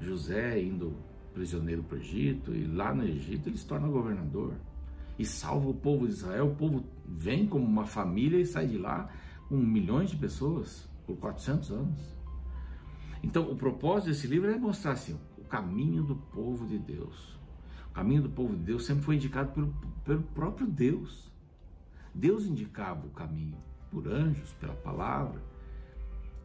José 0.00 0.60
indo 0.60 0.96
prisioneiro 1.32 1.82
para 1.82 1.96
o 1.96 2.00
Egito, 2.00 2.54
e 2.54 2.66
lá 2.66 2.94
no 2.94 3.04
Egito 3.04 3.48
ele 3.48 3.56
se 3.56 3.66
torna 3.66 3.88
governador 3.88 4.54
e 5.18 5.24
salva 5.24 5.68
o 5.68 5.74
povo 5.74 6.06
de 6.06 6.12
Israel. 6.12 6.48
O 6.48 6.54
povo 6.54 6.84
vem 7.06 7.46
como 7.46 7.64
uma 7.64 7.86
família 7.86 8.38
e 8.38 8.46
sai 8.46 8.66
de 8.66 8.78
lá 8.78 9.08
com 9.48 9.56
milhões 9.56 10.10
de 10.10 10.16
pessoas 10.16 10.88
por 11.06 11.16
400 11.16 11.70
anos. 11.70 12.14
Então, 13.22 13.50
o 13.50 13.56
propósito 13.56 14.08
desse 14.08 14.26
livro 14.26 14.50
é 14.50 14.58
mostrar 14.58 14.92
assim, 14.92 15.18
o 15.38 15.44
caminho 15.44 16.02
do 16.02 16.16
povo 16.16 16.66
de 16.66 16.78
Deus. 16.78 17.38
O 17.90 17.94
caminho 17.94 18.22
do 18.22 18.30
povo 18.30 18.54
de 18.54 18.62
Deus 18.62 18.84
sempre 18.84 19.04
foi 19.04 19.16
indicado 19.16 19.52
pelo, 19.52 19.74
pelo 20.04 20.22
próprio 20.22 20.66
Deus. 20.66 21.32
Deus 22.14 22.44
indicava 22.44 23.06
o 23.06 23.10
caminho 23.10 23.56
por 23.90 24.06
anjos, 24.08 24.52
pela 24.54 24.74
palavra. 24.74 25.40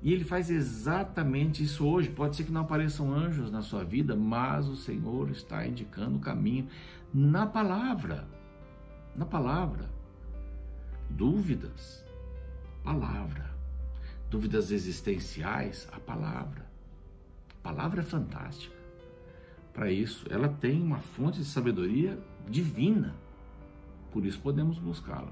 E 0.02 0.14
ele 0.14 0.24
faz 0.24 0.50
exatamente 0.50 1.64
isso 1.64 1.86
hoje. 1.86 2.10
Pode 2.10 2.36
ser 2.36 2.46
que 2.46 2.52
não 2.52 2.62
apareçam 2.62 3.12
anjos 3.14 3.52
na 3.52 3.62
sua 3.62 3.84
vida, 3.84 4.16
mas 4.16 4.68
o 4.68 4.76
Senhor 4.76 5.30
está 5.30 5.68
indicando 5.68 6.18
o 6.18 6.22
caminho 6.22 6.68
na 7.14 7.46
palavra. 7.46 8.28
Na 9.16 9.26
palavra. 9.26 9.90
Dúvidas, 11.10 12.06
palavra. 12.84 13.49
Dúvidas 14.30 14.72
existenciais, 14.72 15.88
a 15.92 16.00
palavra. 16.00 16.66
A 17.60 17.64
palavra 17.64 18.02
é 18.02 18.04
fantástica. 18.04 18.76
Para 19.74 19.92
isso, 19.92 20.26
ela 20.30 20.50
tem 20.50 20.82
uma 20.82 21.00
fonte 21.00 21.40
de 21.40 21.46
sabedoria 21.46 22.20
divina. 22.48 23.16
Por 24.12 24.26
isso 24.26 24.40
podemos 24.40 24.78
buscá-la. 24.78 25.32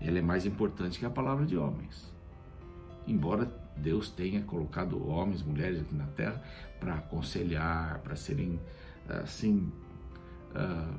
Ela 0.00 0.18
é 0.18 0.22
mais 0.22 0.46
importante 0.46 0.98
que 0.98 1.06
a 1.06 1.10
palavra 1.10 1.46
de 1.46 1.56
homens. 1.56 2.10
Embora 3.06 3.50
Deus 3.76 4.10
tenha 4.10 4.42
colocado 4.42 5.06
homens, 5.08 5.42
mulheres 5.42 5.80
aqui 5.80 5.94
na 5.94 6.06
terra 6.06 6.42
para 6.78 6.94
aconselhar, 6.94 7.98
para 8.00 8.16
serem 8.16 8.60
assim 9.08 9.72
uh, 10.54 10.94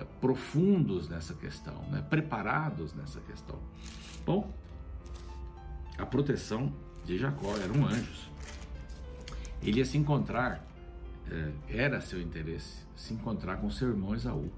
uh, 0.00 0.06
profundos 0.20 1.08
nessa 1.08 1.34
questão, 1.34 1.82
né? 1.90 2.04
preparados 2.08 2.94
nessa 2.94 3.20
questão. 3.20 3.58
Bom, 4.26 4.52
a 5.98 6.06
proteção 6.06 6.72
de 7.04 7.18
Jacó 7.18 7.56
eram 7.56 7.86
anjos. 7.86 8.30
Ele 9.62 9.78
ia 9.78 9.84
se 9.84 9.96
encontrar, 9.96 10.66
uh, 11.26 11.52
era 11.68 12.00
seu 12.00 12.20
interesse, 12.20 12.84
se 12.96 13.14
encontrar 13.14 13.56
com 13.56 13.70
seu 13.70 13.88
irmão 13.88 14.14
Esaú. 14.14 14.50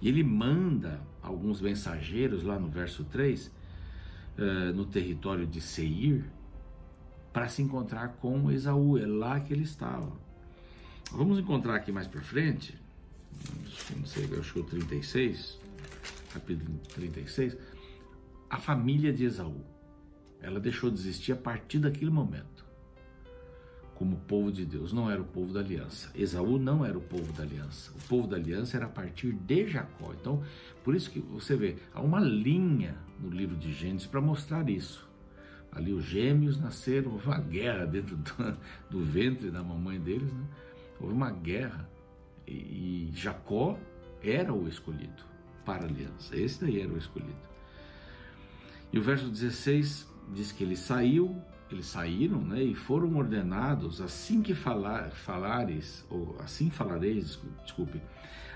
E 0.00 0.08
ele 0.08 0.22
manda 0.22 1.00
alguns 1.22 1.60
mensageiros 1.60 2.42
lá 2.42 2.58
no 2.58 2.68
verso 2.68 3.04
3, 3.04 3.50
no 4.74 4.84
território 4.84 5.46
de 5.46 5.60
Seir, 5.60 6.24
para 7.32 7.48
se 7.48 7.62
encontrar 7.62 8.08
com 8.16 8.50
Esaú. 8.50 8.98
É 8.98 9.06
lá 9.06 9.40
que 9.40 9.54
ele 9.54 9.62
estava. 9.62 10.12
Vamos 11.10 11.38
encontrar 11.38 11.76
aqui 11.76 11.92
mais 11.92 12.06
para 12.06 12.20
frente, 12.20 12.76
não 13.96 14.06
sei, 14.06 14.24
acho 14.38 14.52
que 14.52 14.58
é 14.58 14.62
o 14.62 14.64
36, 14.64 15.60
capítulo 16.32 16.78
36, 16.94 17.56
a 18.50 18.58
família 18.58 19.12
de 19.12 19.24
Esaú. 19.24 19.60
Ela 20.44 20.60
deixou 20.60 20.90
de 20.90 20.98
existir 21.00 21.32
a 21.32 21.36
partir 21.36 21.78
daquele 21.78 22.10
momento. 22.10 22.64
Como 23.94 24.16
povo 24.16 24.52
de 24.52 24.66
Deus, 24.66 24.92
não 24.92 25.10
era 25.10 25.22
o 25.22 25.24
povo 25.24 25.52
da 25.52 25.60
aliança. 25.60 26.10
Esaú 26.14 26.58
não 26.58 26.84
era 26.84 26.98
o 26.98 27.00
povo 27.00 27.32
da 27.32 27.44
aliança. 27.44 27.92
O 27.92 28.08
povo 28.08 28.26
da 28.26 28.36
aliança 28.36 28.76
era 28.76 28.86
a 28.86 28.88
partir 28.88 29.32
de 29.32 29.68
Jacó. 29.68 30.12
Então, 30.12 30.42
por 30.82 30.94
isso 30.94 31.10
que 31.10 31.20
você 31.20 31.56
vê, 31.56 31.76
há 31.94 32.00
uma 32.00 32.20
linha 32.20 32.96
no 33.18 33.30
livro 33.30 33.56
de 33.56 33.72
Gênesis 33.72 34.06
para 34.06 34.20
mostrar 34.20 34.68
isso. 34.68 35.08
Ali 35.72 35.92
os 35.92 36.04
gêmeos 36.04 36.60
nasceram, 36.60 37.12
houve 37.12 37.26
uma 37.26 37.40
guerra 37.40 37.86
dentro 37.86 38.16
do, 38.16 38.58
do 38.90 39.00
ventre 39.00 39.50
da 39.50 39.62
mamãe 39.62 39.98
deles, 39.98 40.32
né? 40.32 40.44
houve 41.00 41.14
uma 41.14 41.30
guerra 41.30 41.88
e, 42.46 42.52
e 42.52 43.12
Jacó 43.12 43.78
era 44.22 44.52
o 44.52 44.68
escolhido 44.68 45.24
para 45.64 45.84
a 45.84 45.88
aliança, 45.88 46.36
esse 46.36 46.60
daí 46.60 46.80
era 46.80 46.92
o 46.92 46.98
escolhido. 46.98 47.34
E 48.92 48.98
o 48.98 49.02
verso 49.02 49.28
16 49.28 50.06
diz 50.32 50.52
que 50.52 50.64
ele 50.64 50.76
saiu, 50.76 51.36
eles 51.70 51.86
saíram, 51.86 52.40
né, 52.40 52.62
e 52.62 52.74
foram 52.74 53.16
ordenados 53.16 54.00
assim 54.00 54.42
que 54.42 54.54
falar, 54.54 55.10
falares, 55.10 56.04
ou 56.10 56.36
assim 56.40 56.70
falareis, 56.70 57.38
desculpe, 57.62 58.00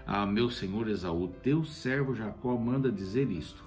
a 0.06 0.24
meu 0.24 0.50
senhor 0.50 0.88
Esaú, 0.88 1.28
teu 1.42 1.64
servo 1.66 2.14
Jacó 2.14 2.56
manda 2.56 2.90
dizer 2.90 3.30
isto. 3.30 3.62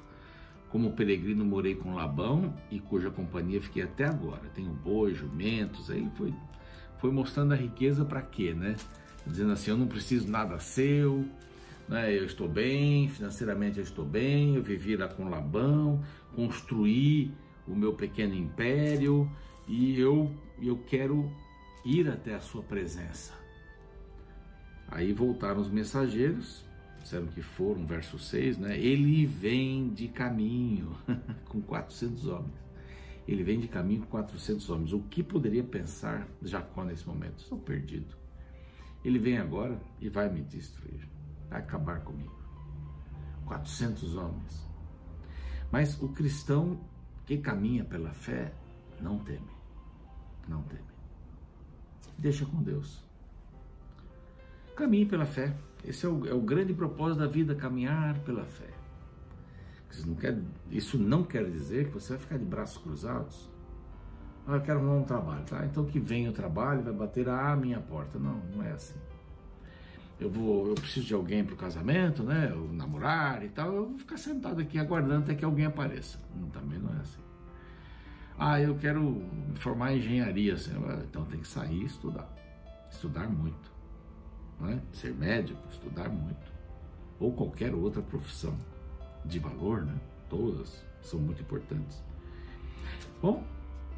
Como 0.70 0.93
peregrino 0.93 1.46
morei 1.46 1.75
com 1.75 1.93
Labão 1.93 2.55
e 2.72 2.79
cuja 2.79 3.12
companhia 3.12 3.62
fiquei 3.62 3.84
até 3.84 4.05
agora. 4.05 4.50
Tenho 4.55 4.72
bois, 4.72 5.17
jumentos. 5.17 5.91
Aí 5.91 6.00
ele 6.00 6.10
foi, 6.15 6.34
foi 6.98 7.12
mostrando 7.12 7.51
a 7.51 7.55
riqueza 7.55 8.03
para 8.03 8.24
quê, 8.24 8.55
né? 8.55 8.75
Dizendo 9.27 9.51
assim: 9.51 9.70
eu 9.70 9.77
não 9.77 9.86
preciso 9.86 10.27
nada 10.31 10.58
seu, 10.60 11.25
né? 11.88 12.12
eu 12.12 12.25
estou 12.25 12.48
bem, 12.48 13.08
financeiramente 13.10 13.77
eu 13.77 13.84
estou 13.84 14.03
bem. 14.05 14.55
Eu 14.55 14.63
vivi 14.63 14.96
lá 14.96 15.08
com 15.08 15.29
Labão, 15.29 16.01
construí 16.36 17.31
o 17.68 17.75
meu 17.75 17.94
pequeno 17.94 18.34
império 18.34 19.30
e 19.68 20.00
eu, 20.00 20.32
eu 20.62 20.77
quero 20.88 21.32
ir 21.86 22.10
até 22.10 22.36
a 22.36 22.39
sua 22.39 22.62
presença. 22.62 23.34
Aí 24.88 25.13
voltaram 25.13 25.62
os 25.62 25.70
mensageiros 25.70 26.65
disseram 27.01 27.27
que 27.27 27.41
foram, 27.41 27.86
verso 27.86 28.18
6, 28.18 28.58
né? 28.58 28.77
Ele 28.77 29.25
vem 29.25 29.89
de 29.89 30.08
caminho 30.08 30.96
com 31.46 31.62
400 31.62 32.27
homens. 32.27 32.62
Ele 33.27 33.44
vem 33.44 33.60
de 33.60 33.68
caminho 33.68 34.01
com 34.01 34.08
400 34.08 34.70
homens. 34.70 34.94
O 34.94 35.00
que 35.01 35.24
poderia 35.24 35.63
pensar 35.63 36.27
Jacó 36.41 36.84
nesse 36.84 37.08
momento? 37.08 37.39
Estou 37.39 37.58
perdido. 37.58 38.15
Ele 39.03 39.20
vem 39.20 39.38
agora 39.38 39.80
e 40.00 40.10
vai 40.10 40.32
me 40.32 40.41
destruir, 40.41 41.08
vai 41.50 41.60
acabar 41.60 42.01
comigo. 42.01 42.39
400 43.46 44.15
homens. 44.15 44.68
Mas 45.72 46.00
o 46.01 46.10
cristão 46.10 46.80
que 47.31 47.38
caminha 47.38 47.85
pela 47.85 48.11
fé 48.11 48.51
não 49.00 49.17
teme. 49.19 49.47
Não 50.50 50.61
teme. 50.63 50.83
Deixa 52.17 52.45
com 52.45 52.61
Deus. 52.61 53.01
Caminhe 54.75 55.05
pela 55.05 55.25
fé. 55.25 55.55
Esse 55.85 56.05
é 56.05 56.09
o, 56.09 56.27
é 56.27 56.33
o 56.33 56.41
grande 56.41 56.73
propósito 56.73 57.19
da 57.19 57.27
vida, 57.27 57.55
caminhar 57.55 58.19
pela 58.19 58.43
fé. 58.43 58.69
Isso 59.89 60.05
não, 60.05 60.15
quer, 60.15 60.41
isso 60.69 60.97
não 60.97 61.23
quer 61.23 61.50
dizer 61.50 61.85
que 61.85 61.91
você 61.91 62.13
vai 62.13 62.21
ficar 62.21 62.38
de 62.38 62.43
braços 62.43 62.83
cruzados. 62.83 63.50
Ah, 64.45 64.55
eu 64.55 64.61
quero 64.61 64.79
arrumar 64.79 64.95
um 64.95 65.03
trabalho, 65.03 65.45
tá? 65.45 65.65
Então 65.65 65.85
que 65.85 66.01
venha 66.01 66.31
o 66.31 66.33
trabalho, 66.33 66.83
vai 66.83 66.93
bater 66.93 67.29
à 67.29 67.55
minha 67.55 67.79
porta. 67.79 68.19
Não, 68.19 68.41
não 68.53 68.61
é 68.61 68.73
assim. 68.73 69.00
Eu 70.19 70.29
vou, 70.29 70.67
eu 70.67 70.75
preciso 70.75 71.05
de 71.05 71.13
alguém 71.13 71.45
para 71.45 71.53
o 71.53 71.57
casamento, 71.57 72.23
né? 72.23 72.50
Eu 72.51 72.67
namorar 72.73 73.41
e 73.41 73.47
tal. 73.47 73.73
Eu 73.73 73.88
vou 73.88 73.97
ficar 73.97 74.17
sentado 74.17 74.59
aqui 74.59 74.77
aguardando 74.77 75.23
até 75.23 75.33
que 75.33 75.45
alguém 75.45 75.65
apareça. 75.65 76.19
Não, 76.35 76.50
também 76.50 76.77
não 76.77 76.93
é 76.93 77.00
assim. 77.00 77.20
Ah, 78.43 78.60
eu 78.60 78.75
quero 78.75 79.24
formar 79.55 79.95
engenharia. 79.95 80.55
Então 81.07 81.25
tem 81.25 81.39
que 81.39 81.48
sair 81.48 81.83
e 81.83 81.86
estudar. 81.86 82.27
Estudar 82.89 83.29
muito 83.29 83.71
é? 84.69 84.79
ser 84.93 85.13
médico, 85.13 85.60
estudar 85.71 86.10
muito, 86.10 86.51
ou 87.19 87.31
qualquer 87.31 87.74
outra 87.74 88.01
profissão 88.01 88.55
de 89.25 89.39
valor, 89.39 89.86
né? 89.86 89.95
todas 90.29 90.83
são 91.01 91.19
muito 91.19 91.41
importantes. 91.41 92.03
Bom, 93.21 93.43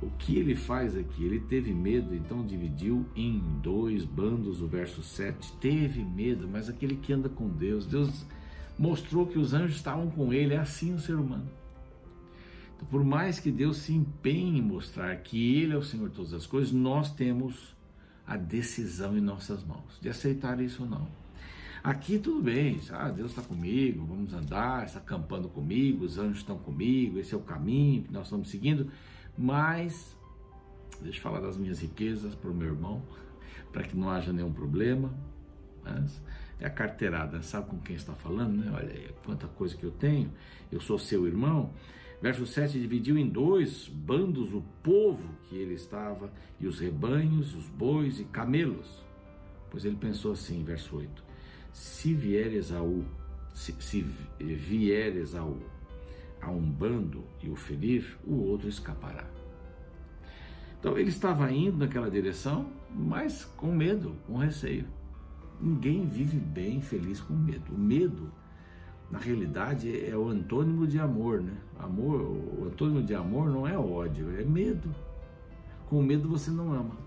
o 0.01 0.09
que 0.11 0.37
ele 0.37 0.55
faz 0.55 0.97
aqui? 0.97 1.23
Ele 1.23 1.39
teve 1.39 1.73
medo, 1.73 2.13
então 2.13 2.45
dividiu 2.45 3.05
em 3.15 3.39
dois 3.61 4.03
bandos 4.03 4.61
o 4.61 4.67
verso 4.67 5.01
7. 5.01 5.53
Teve 5.53 6.03
medo, 6.03 6.47
mas 6.47 6.69
aquele 6.69 6.97
que 6.97 7.13
anda 7.13 7.29
com 7.29 7.47
Deus, 7.47 7.85
Deus 7.85 8.25
mostrou 8.77 9.25
que 9.25 9.39
os 9.39 9.53
anjos 9.53 9.77
estavam 9.77 10.09
com 10.09 10.33
ele, 10.33 10.53
é 10.53 10.57
assim 10.57 10.93
o 10.93 10.99
ser 10.99 11.15
humano. 11.15 11.47
Por 12.89 13.03
mais 13.03 13.39
que 13.39 13.51
Deus 13.51 13.77
se 13.77 13.93
empenhe 13.93 14.59
em 14.59 14.61
mostrar 14.61 15.15
que 15.17 15.57
Ele 15.57 15.73
é 15.73 15.77
o 15.77 15.83
Senhor 15.83 16.09
de 16.09 16.15
todas 16.15 16.33
as 16.33 16.45
coisas, 16.45 16.71
nós 16.71 17.11
temos 17.11 17.75
a 18.25 18.37
decisão 18.37 19.17
em 19.17 19.21
nossas 19.21 19.63
mãos, 19.63 19.99
de 20.01 20.09
aceitar 20.09 20.59
isso 20.61 20.83
ou 20.83 20.89
não. 20.89 21.07
Aqui 21.83 22.17
tudo 22.17 22.41
bem, 22.41 22.79
ah, 22.91 23.09
Deus 23.09 23.31
está 23.31 23.41
comigo, 23.41 24.05
vamos 24.05 24.33
andar, 24.33 24.85
está 24.85 24.99
acampando 24.99 25.49
comigo, 25.49 26.05
os 26.05 26.17
anjos 26.17 26.37
estão 26.37 26.57
comigo, 26.57 27.19
esse 27.19 27.33
é 27.33 27.37
o 27.37 27.41
caminho 27.41 28.03
que 28.03 28.13
nós 28.13 28.27
estamos 28.27 28.49
seguindo, 28.49 28.89
mas, 29.37 30.17
deixa 31.01 31.19
eu 31.19 31.21
falar 31.21 31.41
das 31.41 31.57
minhas 31.57 31.79
riquezas 31.79 32.33
para 32.35 32.49
o 32.49 32.53
meu 32.53 32.67
irmão, 32.67 33.01
para 33.73 33.83
que 33.83 33.97
não 33.97 34.09
haja 34.09 34.31
nenhum 34.31 34.53
problema. 34.53 35.13
Mas 35.83 36.21
é 36.59 36.65
a 36.65 36.69
carteirada, 36.69 37.41
sabe 37.41 37.69
com 37.69 37.77
quem 37.79 37.95
está 37.95 38.13
falando, 38.13 38.63
né? 38.63 38.71
Olha 38.73 39.13
quanta 39.25 39.47
coisa 39.47 39.75
que 39.75 39.83
eu 39.83 39.91
tenho, 39.91 40.31
eu 40.71 40.79
sou 40.79 40.97
seu 40.97 41.27
irmão. 41.27 41.73
Verso 42.23 42.45
7: 42.45 42.79
dividiu 42.79 43.17
em 43.17 43.27
dois 43.27 43.89
bandos 43.89 44.53
o 44.53 44.63
povo 44.81 45.27
que 45.49 45.57
ele 45.57 45.73
estava, 45.73 46.31
e 46.57 46.65
os 46.65 46.79
rebanhos, 46.79 47.53
os 47.53 47.67
bois 47.67 48.17
e 48.17 48.23
camelos. 48.23 49.03
Pois 49.69 49.83
ele 49.83 49.97
pensou 49.97 50.31
assim, 50.31 50.63
verso 50.63 50.95
8: 50.95 51.21
se 51.73 52.13
vier 52.13 52.53
Esaú, 52.53 53.03
se, 53.53 53.75
se 53.81 54.05
vier 54.39 55.17
Esaú 55.17 55.59
a 56.41 56.49
um 56.49 56.61
bando 56.61 57.25
e 57.41 57.49
o 57.49 57.57
ferir, 57.57 58.17
o 58.25 58.35
outro 58.35 58.69
escapará. 58.69 59.27
Então 60.79 60.97
ele 60.97 61.09
estava 61.09 61.51
indo 61.51 61.75
naquela 61.75 62.09
direção, 62.09 62.71
mas 62.89 63.43
com 63.43 63.75
medo, 63.75 64.15
com 64.25 64.37
receio. 64.37 64.87
Ninguém 65.59 66.07
vive 66.07 66.37
bem 66.37 66.79
feliz 66.79 67.19
com 67.19 67.33
medo. 67.33 67.75
O 67.75 67.77
medo 67.77 68.31
na 69.13 69.19
realidade 69.19 70.09
é 70.09 70.17
o 70.17 70.27
antônimo 70.27 70.87
de 70.87 70.97
amor, 70.97 71.39
né? 71.39 71.55
Amor, 71.77 72.19
o 72.19 72.65
antônimo 72.65 73.03
de 73.03 73.13
amor 73.13 73.47
não 73.47 73.67
é 73.67 73.77
ódio, 73.77 74.35
é 74.39 74.43
medo. 74.43 74.89
Com 75.85 76.01
medo 76.01 76.27
você 76.27 76.49
não 76.49 76.73
ama. 76.73 76.97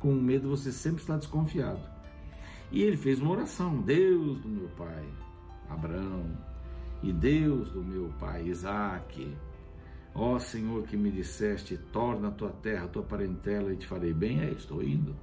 Com 0.00 0.14
medo 0.14 0.48
você 0.48 0.72
sempre 0.72 1.02
está 1.02 1.18
desconfiado. 1.18 1.82
E 2.72 2.80
ele 2.80 2.96
fez 2.96 3.20
uma 3.20 3.32
oração: 3.32 3.82
Deus 3.82 4.38
do 4.38 4.48
meu 4.48 4.66
pai 4.70 5.04
Abraão 5.68 6.24
e 7.02 7.12
Deus 7.12 7.68
do 7.68 7.84
meu 7.84 8.10
pai 8.18 8.46
Isaque, 8.48 9.36
ó 10.14 10.38
Senhor 10.38 10.84
que 10.84 10.96
me 10.96 11.10
disseste, 11.10 11.76
torna 11.92 12.28
a 12.28 12.30
tua 12.30 12.48
terra, 12.48 12.86
a 12.86 12.88
tua 12.88 13.02
parentela 13.02 13.70
e 13.74 13.76
te 13.76 13.86
farei 13.86 14.14
bem, 14.14 14.40
é, 14.40 14.50
estou 14.52 14.82
indo. 14.82 15.14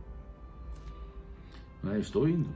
É, 1.92 1.98
estou 1.98 2.30
indo 2.30 2.52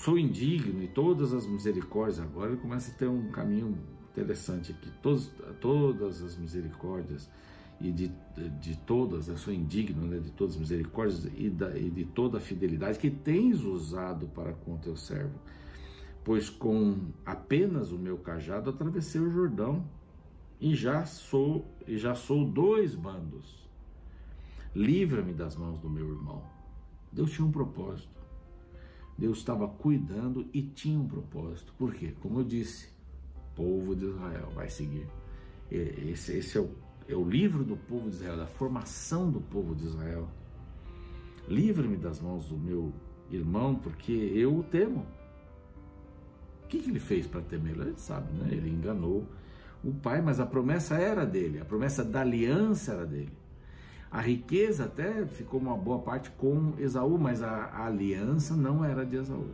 sou 0.00 0.18
indigno 0.18 0.82
e 0.82 0.88
todas 0.88 1.34
as 1.34 1.46
misericórdias. 1.46 2.20
Agora 2.20 2.52
ele 2.52 2.60
começa 2.60 2.90
a 2.90 2.94
ter 2.94 3.06
um 3.06 3.30
caminho 3.30 3.78
interessante 4.10 4.72
aqui. 4.72 4.90
Todos, 5.02 5.30
todas 5.60 6.22
as 6.22 6.36
misericórdias 6.38 7.28
e 7.78 7.92
de, 7.92 8.10
de 8.60 8.76
todas, 8.78 9.28
eu 9.28 9.36
sou 9.36 9.52
indigno 9.52 10.06
né, 10.06 10.18
de 10.18 10.30
todas 10.30 10.54
as 10.54 10.60
misericórdias 10.60 11.30
e, 11.36 11.50
da, 11.50 11.76
e 11.76 11.90
de 11.90 12.06
toda 12.06 12.38
a 12.38 12.40
fidelidade 12.40 12.98
que 12.98 13.10
tens 13.10 13.62
usado 13.62 14.26
para 14.28 14.54
com 14.54 14.78
teu 14.78 14.96
servo. 14.96 15.38
Pois 16.24 16.48
com 16.48 17.10
apenas 17.24 17.92
o 17.92 17.98
meu 17.98 18.16
cajado 18.16 18.70
atravessei 18.70 19.20
o 19.20 19.30
Jordão 19.30 19.84
e 20.58 20.74
já 20.74 21.04
sou 21.04 21.66
e 21.86 21.98
já 21.98 22.14
sou 22.14 22.46
dois 22.46 22.94
bandos. 22.94 23.68
Livra-me 24.74 25.34
das 25.34 25.56
mãos 25.56 25.78
do 25.78 25.90
meu 25.90 26.08
irmão. 26.08 26.42
Deus 27.12 27.30
tinha 27.32 27.46
um 27.46 27.52
propósito. 27.52 28.20
Deus 29.20 29.36
estava 29.36 29.68
cuidando 29.68 30.48
e 30.50 30.62
tinha 30.62 30.98
um 30.98 31.06
propósito. 31.06 31.74
Por 31.76 31.92
quê? 31.92 32.14
Como 32.20 32.40
eu 32.40 32.44
disse, 32.44 32.88
o 33.36 33.54
povo 33.54 33.94
de 33.94 34.06
Israel 34.06 34.50
vai 34.54 34.70
seguir. 34.70 35.06
Esse, 35.70 36.38
esse 36.38 36.56
é, 36.56 36.60
o, 36.62 36.70
é 37.06 37.14
o 37.14 37.22
livro 37.22 37.62
do 37.62 37.76
povo 37.76 38.08
de 38.08 38.16
Israel, 38.16 38.38
da 38.38 38.46
formação 38.46 39.30
do 39.30 39.38
povo 39.38 39.74
de 39.74 39.84
Israel. 39.84 40.26
Livre-me 41.46 41.98
das 41.98 42.18
mãos 42.18 42.48
do 42.48 42.56
meu 42.56 42.94
irmão, 43.30 43.74
porque 43.74 44.10
eu 44.10 44.56
o 44.56 44.62
temo. 44.62 45.06
O 46.64 46.68
que, 46.68 46.78
que 46.78 46.88
ele 46.88 46.98
fez 46.98 47.26
para 47.26 47.42
temê-lo? 47.42 47.82
Ele 47.82 47.98
sabe, 47.98 48.32
né? 48.32 48.48
Ele 48.50 48.70
enganou 48.70 49.26
o 49.84 49.92
pai, 49.92 50.22
mas 50.22 50.40
a 50.40 50.46
promessa 50.46 50.94
era 50.94 51.26
dele, 51.26 51.60
a 51.60 51.64
promessa 51.66 52.02
da 52.02 52.22
aliança 52.22 52.92
era 52.92 53.04
dele. 53.04 53.32
A 54.10 54.20
riqueza 54.20 54.86
até 54.86 55.24
ficou 55.24 55.60
uma 55.60 55.76
boa 55.76 56.00
parte 56.00 56.30
com 56.32 56.74
Esaú, 56.78 57.16
mas 57.16 57.42
a, 57.42 57.66
a 57.66 57.86
aliança 57.86 58.56
não 58.56 58.84
era 58.84 59.06
de 59.06 59.16
Esaú. 59.16 59.50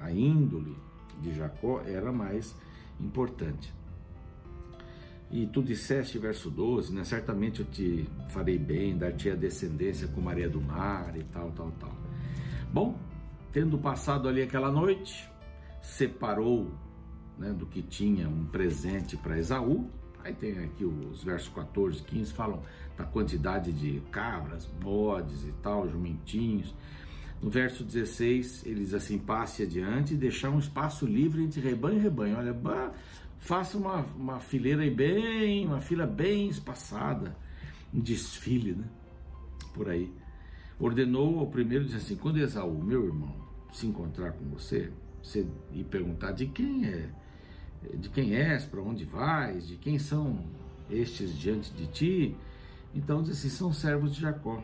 A 0.00 0.10
índole 0.10 0.76
de 1.22 1.32
Jacó 1.32 1.80
era 1.86 2.10
mais 2.10 2.54
importante. 3.00 3.72
E 5.30 5.46
tu 5.46 5.62
disseste, 5.62 6.18
verso 6.18 6.50
12, 6.50 6.92
né? 6.92 7.04
Certamente 7.04 7.60
eu 7.60 7.66
te 7.66 8.08
farei 8.28 8.58
bem, 8.58 8.96
dar-te 8.96 9.30
a 9.30 9.34
descendência 9.34 10.06
com 10.08 10.20
Maria 10.20 10.48
do 10.48 10.60
Mar 10.60 11.16
e 11.16 11.24
tal, 11.24 11.50
tal, 11.52 11.72
tal. 11.80 11.92
Bom, 12.72 12.98
tendo 13.52 13.78
passado 13.78 14.28
ali 14.28 14.42
aquela 14.42 14.70
noite, 14.70 15.28
separou 15.80 16.70
né, 17.38 17.52
do 17.52 17.66
que 17.66 17.82
tinha 17.82 18.28
um 18.28 18.44
presente 18.44 19.16
para 19.16 19.38
Esaú, 19.38 19.88
Aí 20.26 20.34
tem 20.34 20.58
aqui 20.58 20.84
os 20.84 21.22
versos 21.22 21.48
14 21.50 22.00
e 22.00 22.02
15 22.02 22.32
falam 22.32 22.60
da 22.96 23.04
quantidade 23.04 23.70
de 23.70 24.00
cabras, 24.10 24.66
bodes 24.66 25.44
e 25.44 25.52
tal, 25.62 25.88
jumentinhos. 25.88 26.74
No 27.40 27.48
verso 27.48 27.84
16, 27.84 28.66
eles 28.66 28.92
assim, 28.92 29.18
passe 29.18 29.62
adiante 29.62 30.14
e 30.14 30.16
deixar 30.16 30.50
um 30.50 30.58
espaço 30.58 31.06
livre 31.06 31.44
entre 31.44 31.60
rebanho 31.60 31.98
e 31.98 32.00
rebanho. 32.00 32.38
Olha, 32.38 32.52
bah, 32.52 32.92
faça 33.38 33.78
uma, 33.78 34.00
uma 34.16 34.40
fileira 34.40 34.82
aí 34.82 34.90
bem, 34.90 35.64
uma 35.64 35.80
fila 35.80 36.04
bem 36.04 36.48
espaçada, 36.48 37.36
um 37.94 38.00
desfile, 38.00 38.72
né? 38.72 38.88
Por 39.74 39.88
aí. 39.88 40.12
Ordenou 40.76 41.38
ao 41.38 41.46
primeiro, 41.46 41.84
disse 41.84 41.98
assim, 41.98 42.16
quando 42.16 42.38
Esaú, 42.38 42.82
meu 42.82 43.04
irmão, 43.04 43.32
se 43.72 43.86
encontrar 43.86 44.32
com 44.32 44.44
você, 44.46 44.90
você 45.22 45.46
e 45.72 45.84
perguntar 45.84 46.32
de 46.32 46.46
quem 46.46 46.84
é 46.84 47.10
de 47.94 48.08
quem 48.08 48.34
és, 48.34 48.64
para 48.64 48.80
onde 48.80 49.04
vais, 49.04 49.66
de 49.66 49.76
quem 49.76 49.98
são 49.98 50.44
estes 50.90 51.36
diante 51.36 51.72
de 51.72 51.86
ti. 51.86 52.36
Então 52.94 53.22
diz 53.22 53.32
assim: 53.32 53.48
são 53.48 53.72
servos 53.72 54.14
de 54.14 54.20
Jacó. 54.20 54.62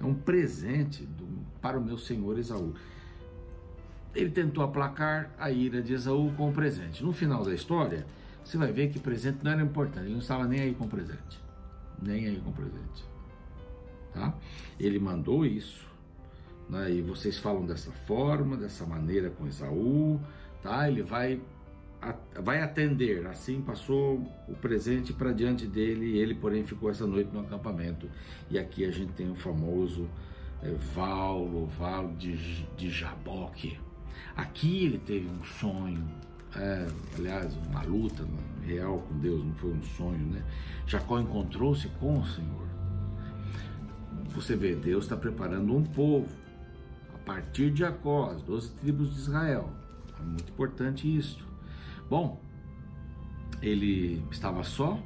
É 0.00 0.04
um 0.04 0.14
presente 0.14 1.04
do, 1.04 1.26
para 1.60 1.78
o 1.78 1.84
meu 1.84 1.98
senhor 1.98 2.38
Esaú. 2.38 2.74
Ele 4.14 4.30
tentou 4.30 4.62
aplacar 4.62 5.30
a 5.38 5.50
ira 5.50 5.82
de 5.82 5.92
Esaú 5.92 6.32
com 6.36 6.50
o 6.50 6.52
presente. 6.52 7.04
No 7.04 7.12
final 7.12 7.44
da 7.44 7.54
história, 7.54 8.06
você 8.44 8.56
vai 8.56 8.72
ver 8.72 8.90
que 8.90 8.98
presente 8.98 9.38
não 9.42 9.50
era 9.50 9.62
importante, 9.62 10.06
ele 10.06 10.12
não 10.12 10.20
estava 10.20 10.46
nem 10.46 10.60
aí 10.60 10.74
com 10.74 10.84
o 10.84 10.88
presente. 10.88 11.40
Nem 12.00 12.26
aí 12.26 12.40
com 12.40 12.50
o 12.50 12.52
presente. 12.52 13.04
Tá? 14.12 14.34
Ele 14.78 14.98
mandou 14.98 15.44
isso. 15.44 15.86
Né? 16.68 16.92
E 16.92 17.02
vocês 17.02 17.38
falam 17.38 17.66
dessa 17.66 17.90
forma, 17.90 18.56
dessa 18.56 18.86
maneira 18.86 19.30
com 19.30 19.46
Esaú. 19.46 20.20
Tá? 20.62 20.88
Ele 20.88 21.02
vai 21.02 21.40
vai 22.40 22.62
atender. 22.62 23.26
Assim 23.26 23.60
passou 23.60 24.22
o 24.48 24.54
presente 24.54 25.12
para 25.12 25.32
diante 25.32 25.66
dele, 25.66 26.18
ele, 26.18 26.34
porém, 26.34 26.64
ficou 26.64 26.90
essa 26.90 27.06
noite 27.06 27.30
no 27.32 27.40
acampamento. 27.40 28.08
E 28.50 28.58
aqui 28.58 28.84
a 28.84 28.90
gente 28.90 29.12
tem 29.12 29.30
o 29.30 29.34
famoso 29.34 30.08
é, 30.62 30.70
Valo, 30.94 31.66
Valo 31.66 32.14
de, 32.16 32.64
de 32.76 32.90
Jaboque. 32.90 33.78
Aqui 34.36 34.84
ele 34.84 34.98
teve 34.98 35.28
um 35.28 35.44
sonho, 35.44 36.04
é, 36.54 36.86
aliás, 37.16 37.56
uma 37.68 37.82
luta 37.82 38.24
real 38.64 38.98
com 39.00 39.18
Deus, 39.18 39.44
não 39.44 39.54
foi 39.54 39.72
um 39.72 39.82
sonho, 39.82 40.26
né? 40.26 40.44
Jacó 40.86 41.18
encontrou-se 41.18 41.88
com 42.00 42.20
o 42.20 42.26
Senhor. 42.26 42.68
Você 44.30 44.54
vê, 44.54 44.74
Deus 44.74 45.04
está 45.04 45.16
preparando 45.16 45.74
um 45.74 45.82
povo 45.82 46.28
a 47.14 47.18
partir 47.18 47.70
de 47.70 47.80
Jacó, 47.80 48.30
as 48.30 48.42
doze 48.42 48.70
tribos 48.72 49.12
de 49.12 49.20
Israel. 49.20 49.70
É 50.20 50.22
muito 50.22 50.50
importante 50.50 51.16
isso. 51.16 51.47
Bom, 52.08 52.40
ele 53.60 54.24
estava 54.30 54.62
só 54.64 55.02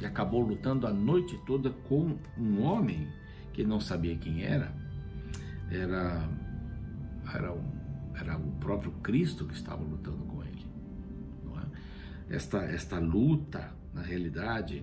e 0.00 0.06
acabou 0.06 0.40
lutando 0.40 0.86
a 0.86 0.92
noite 0.92 1.38
toda 1.46 1.70
com 1.70 2.16
um 2.38 2.62
homem 2.62 3.08
que 3.52 3.64
não 3.64 3.80
sabia 3.80 4.16
quem 4.16 4.42
era. 4.42 4.74
Era, 5.70 6.28
era, 7.32 7.52
um, 7.52 7.70
era 8.14 8.38
o 8.38 8.52
próprio 8.52 8.92
Cristo 9.02 9.44
que 9.44 9.54
estava 9.54 9.82
lutando 9.82 10.24
com 10.24 10.42
ele. 10.42 10.66
É? 12.30 12.36
Esta, 12.36 12.58
esta 12.62 12.98
luta, 12.98 13.72
na 13.92 14.02
realidade, 14.02 14.82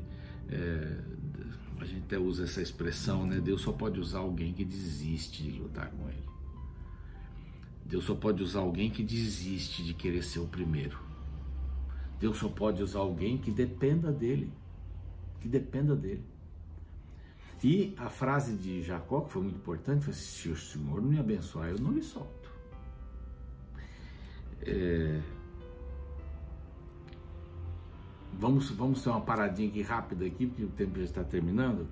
é, 0.49 1.01
a 1.79 1.85
gente 1.85 2.03
até 2.03 2.19
usa 2.19 2.43
essa 2.43 2.61
expressão, 2.61 3.25
né? 3.25 3.39
Deus 3.39 3.61
só 3.61 3.71
pode 3.71 3.99
usar 3.99 4.19
alguém 4.19 4.53
que 4.53 4.63
desiste 4.63 5.43
de 5.43 5.59
lutar 5.59 5.89
com 5.89 6.07
ele. 6.09 6.27
Deus 7.85 8.03
só 8.03 8.15
pode 8.15 8.43
usar 8.43 8.59
alguém 8.59 8.89
que 8.89 9.03
desiste 9.03 9.83
de 9.83 9.93
querer 9.93 10.23
ser 10.23 10.39
o 10.39 10.47
primeiro. 10.47 11.06
Deus 12.19 12.37
só 12.37 12.49
pode 12.49 12.81
usar 12.81 12.99
alguém 12.99 13.37
que 13.37 13.51
dependa 13.51 14.11
dele. 14.11 14.51
Que 15.39 15.47
dependa 15.47 15.95
dele. 15.95 16.23
E 17.63 17.93
a 17.97 18.09
frase 18.09 18.55
de 18.55 18.83
Jacó, 18.83 19.21
que 19.21 19.31
foi 19.31 19.41
muito 19.41 19.55
importante, 19.55 20.05
foi: 20.05 20.13
se 20.13 20.49
o 20.49 20.55
Senhor 20.55 21.01
não 21.01 21.09
me 21.09 21.19
abençoar, 21.19 21.69
eu 21.69 21.79
não 21.79 21.91
lhe 21.91 22.01
solto. 22.01 22.51
É... 24.61 25.19
Vamos, 28.39 28.69
vamos 28.71 29.03
ter 29.03 29.09
uma 29.09 29.21
paradinha 29.21 29.69
aqui 29.69 29.81
rápida 29.81 30.25
aqui, 30.25 30.45
porque 30.45 30.63
o 30.63 30.69
tempo 30.69 30.97
já 30.99 31.05
está 31.05 31.23
terminando. 31.23 31.87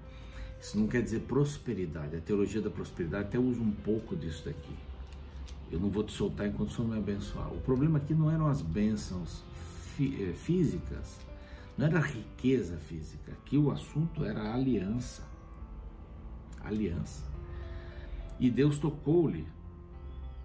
Isso 0.59 0.77
não 0.79 0.87
quer 0.87 1.01
dizer 1.01 1.21
prosperidade. 1.21 2.15
A 2.15 2.21
teologia 2.21 2.61
da 2.61 2.69
prosperidade 2.69 3.25
até 3.25 3.39
usa 3.39 3.61
um 3.61 3.71
pouco 3.71 4.15
disso 4.15 4.45
daqui. 4.45 4.75
Eu 5.71 5.79
não 5.79 5.89
vou 5.89 6.03
te 6.03 6.11
soltar 6.11 6.47
enquanto 6.47 6.69
o 6.69 6.73
Senhor 6.73 6.87
me 6.87 6.97
abençoar. 6.97 7.51
O 7.51 7.57
problema 7.61 7.97
aqui 7.97 8.13
não 8.13 8.29
eram 8.29 8.47
as 8.47 8.61
bênçãos 8.61 9.43
eh, 9.99 10.33
físicas, 10.33 11.19
não 11.77 11.87
era 11.87 11.99
riqueza 11.99 12.77
física. 12.77 13.31
Aqui 13.33 13.57
o 13.57 13.71
assunto 13.71 14.23
era 14.23 14.53
aliança. 14.53 15.23
Aliança. 16.63 17.23
E 18.39 18.49
Deus 18.49 18.77
tocou-lhe, 18.77 19.47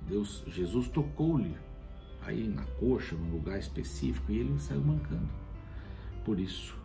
Deus, 0.03 0.45
Jesus 0.47 0.89
tocou-lhe 0.89 1.57
aí 2.23 2.47
na 2.49 2.65
coxa, 2.79 3.17
num 3.17 3.33
lugar 3.33 3.59
específico, 3.59 4.31
e 4.31 4.39
ele 4.39 4.59
saiu 4.59 4.81
mancando. 4.81 5.29
Por 6.25 6.39
isso, 6.39 6.77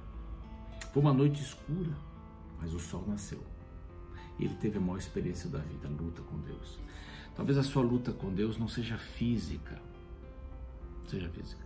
foi 0.93 1.01
uma 1.01 1.13
noite 1.13 1.41
escura, 1.41 1.95
mas 2.59 2.73
o 2.73 2.79
sol 2.79 3.03
nasceu. 3.07 3.43
E 4.39 4.45
ele 4.45 4.55
teve 4.55 4.77
a 4.77 4.81
maior 4.81 4.97
experiência 4.97 5.49
da 5.49 5.59
vida, 5.59 5.87
a 5.87 5.91
luta 5.91 6.21
com 6.23 6.39
Deus. 6.39 6.79
Talvez 7.35 7.57
a 7.57 7.63
sua 7.63 7.83
luta 7.83 8.13
com 8.13 8.33
Deus 8.33 8.57
não 8.57 8.67
seja 8.67 8.97
física, 8.97 9.81
seja 11.07 11.29
física. 11.29 11.64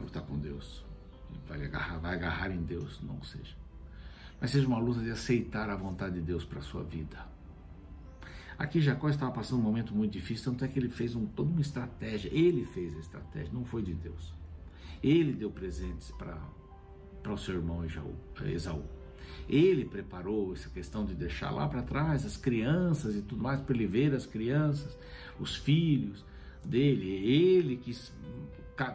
Lutar 0.00 0.22
com 0.22 0.38
Deus, 0.38 0.84
vai 1.46 1.64
agarrar, 1.64 1.98
vai 1.98 2.14
agarrar 2.14 2.50
em 2.50 2.62
Deus, 2.62 3.00
não 3.02 3.22
seja. 3.22 3.54
Mas 4.40 4.50
seja 4.50 4.66
uma 4.66 4.78
luta 4.78 5.00
de 5.00 5.10
aceitar 5.10 5.68
a 5.68 5.76
vontade 5.76 6.14
de 6.14 6.20
Deus 6.20 6.44
para 6.44 6.60
a 6.60 6.62
sua 6.62 6.84
vida. 6.84 7.26
Aqui 8.58 8.80
Jacó 8.80 9.08
estava 9.08 9.30
passando 9.30 9.60
um 9.60 9.62
momento 9.62 9.94
muito 9.94 10.12
difícil, 10.12 10.50
tanto 10.50 10.64
é 10.64 10.68
que 10.68 10.78
ele 10.78 10.88
fez 10.88 11.14
um, 11.14 11.26
toda 11.26 11.50
uma 11.50 11.60
estratégia. 11.60 12.28
Ele 12.32 12.64
fez 12.64 12.96
a 12.96 12.98
estratégia, 12.98 13.52
não 13.52 13.64
foi 13.64 13.82
de 13.82 13.94
Deus. 13.94 14.32
Ele 15.02 15.32
deu 15.32 15.50
presentes 15.50 16.10
para 16.12 17.32
o 17.32 17.38
seu 17.38 17.54
irmão 17.54 17.84
Esaú. 17.84 18.84
Ele 19.48 19.84
preparou 19.84 20.52
essa 20.52 20.68
questão 20.68 21.04
de 21.04 21.14
deixar 21.14 21.50
lá 21.50 21.68
para 21.68 21.82
trás 21.82 22.26
as 22.26 22.36
crianças 22.36 23.14
e 23.14 23.22
tudo 23.22 23.42
mais, 23.42 23.60
para 23.60 23.74
ele 23.74 23.86
ver 23.86 24.12
as 24.12 24.26
crianças, 24.26 24.98
os 25.38 25.54
filhos 25.54 26.24
dele. 26.64 27.08
Ele 27.08 27.76
quis, 27.76 28.12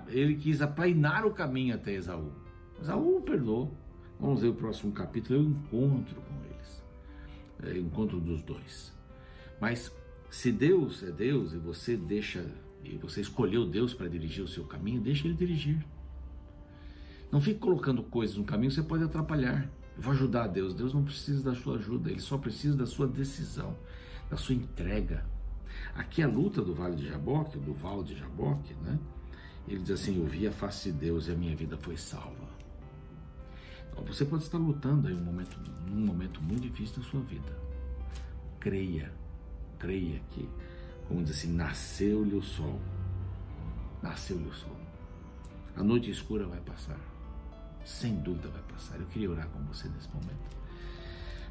ele 0.08 0.36
quis 0.36 0.62
aplainar 0.62 1.26
o 1.26 1.32
caminho 1.32 1.76
até 1.76 1.94
Esaú. 1.94 2.32
Esaú 2.82 3.22
perdoou. 3.22 3.76
Vamos 4.20 4.42
ver 4.42 4.50
o 4.50 4.54
próximo 4.54 4.92
capítulo, 4.92 5.40
eu 5.40 5.44
encontro 5.44 6.16
com 6.16 6.46
eles. 6.46 6.84
É, 7.64 7.78
encontro 7.78 8.20
dos 8.20 8.42
dois. 8.44 8.94
Mas 9.60 9.92
se 10.30 10.52
Deus 10.52 11.04
é 11.04 11.12
Deus 11.12 11.54
e 11.54 11.58
você 11.58 11.98
deixa 11.98 12.46
e 12.84 12.98
você 12.98 13.22
escolheu 13.22 13.66
Deus 13.66 13.94
para 13.94 14.08
dirigir 14.08 14.44
o 14.44 14.48
seu 14.48 14.66
caminho, 14.66 15.02
deixa 15.02 15.28
ele 15.28 15.36
dirigir. 15.36 15.86
Não 17.32 17.42
fique 17.42 17.60
colocando 17.60 18.04
coisas 18.04 18.36
no 18.36 18.44
caminho, 18.44 18.72
você 18.72 18.84
pode 18.84 19.04
atrapalhar. 19.04 19.70
Eu 19.96 20.02
vou 20.02 20.14
ajudar 20.14 20.44
a 20.44 20.48
Deus. 20.48 20.74
Deus 20.74 20.94
não 20.94 21.04
precisa 21.04 21.44
da 21.44 21.56
sua 21.56 21.78
ajuda, 21.78 22.12
ele 22.12 22.20
só 22.20 22.38
precisa 22.38 22.76
da 22.76 22.86
sua 22.86 23.08
decisão, 23.08 23.76
da 24.30 24.38
sua 24.38 24.56
entrega. 24.56 25.26
Aqui 25.96 26.22
a 26.22 26.28
luta 26.28 26.62
do 26.62 26.74
Vale 26.74 26.96
de 26.96 27.08
Jaboque, 27.08 27.58
do 27.58 27.74
Val 27.74 28.04
de 28.04 28.16
Jaboque, 28.16 28.74
né? 28.84 29.00
Ele 29.68 29.80
diz 29.80 29.92
assim: 29.92 30.18
Eu 30.18 30.26
vi 30.26 30.48
a 30.48 30.52
face 30.52 30.92
de 30.92 30.98
Deus 30.98 31.28
e 31.28 31.32
a 31.32 31.36
minha 31.36 31.56
vida 31.56 31.78
foi 31.78 31.98
salva. 31.98 32.54
Então, 33.92 34.04
você 34.06 34.26
pode 34.26 34.44
estar 34.44 34.58
lutando 34.58 35.10
em 35.10 35.16
um 35.16 35.24
momento, 35.24 35.58
num 35.88 36.06
momento 36.06 36.42
muito 36.42 36.62
difícil 36.64 36.98
da 36.98 37.10
sua 37.10 37.22
vida. 37.22 37.58
Creia, 38.60 39.14
creia 39.78 40.20
que, 40.32 40.50
como 41.08 41.24
diz 41.24 41.38
assim, 41.38 41.54
nasceu-lhe 41.54 42.36
o 42.36 42.42
sol. 42.42 42.80
Nasceu-lhe 44.02 44.48
o 44.48 44.54
sol. 44.54 44.76
A 45.76 45.84
noite 45.84 46.10
escura 46.10 46.48
vai 46.48 46.60
passar 46.62 47.00
sem 47.86 48.16
dúvida 48.16 48.50
vai 48.50 48.62
passar. 48.64 49.00
Eu 49.00 49.06
queria 49.08 49.30
orar 49.30 49.48
com 49.50 49.60
você 49.64 49.88
nesse 49.90 50.08
momento. 50.10 50.54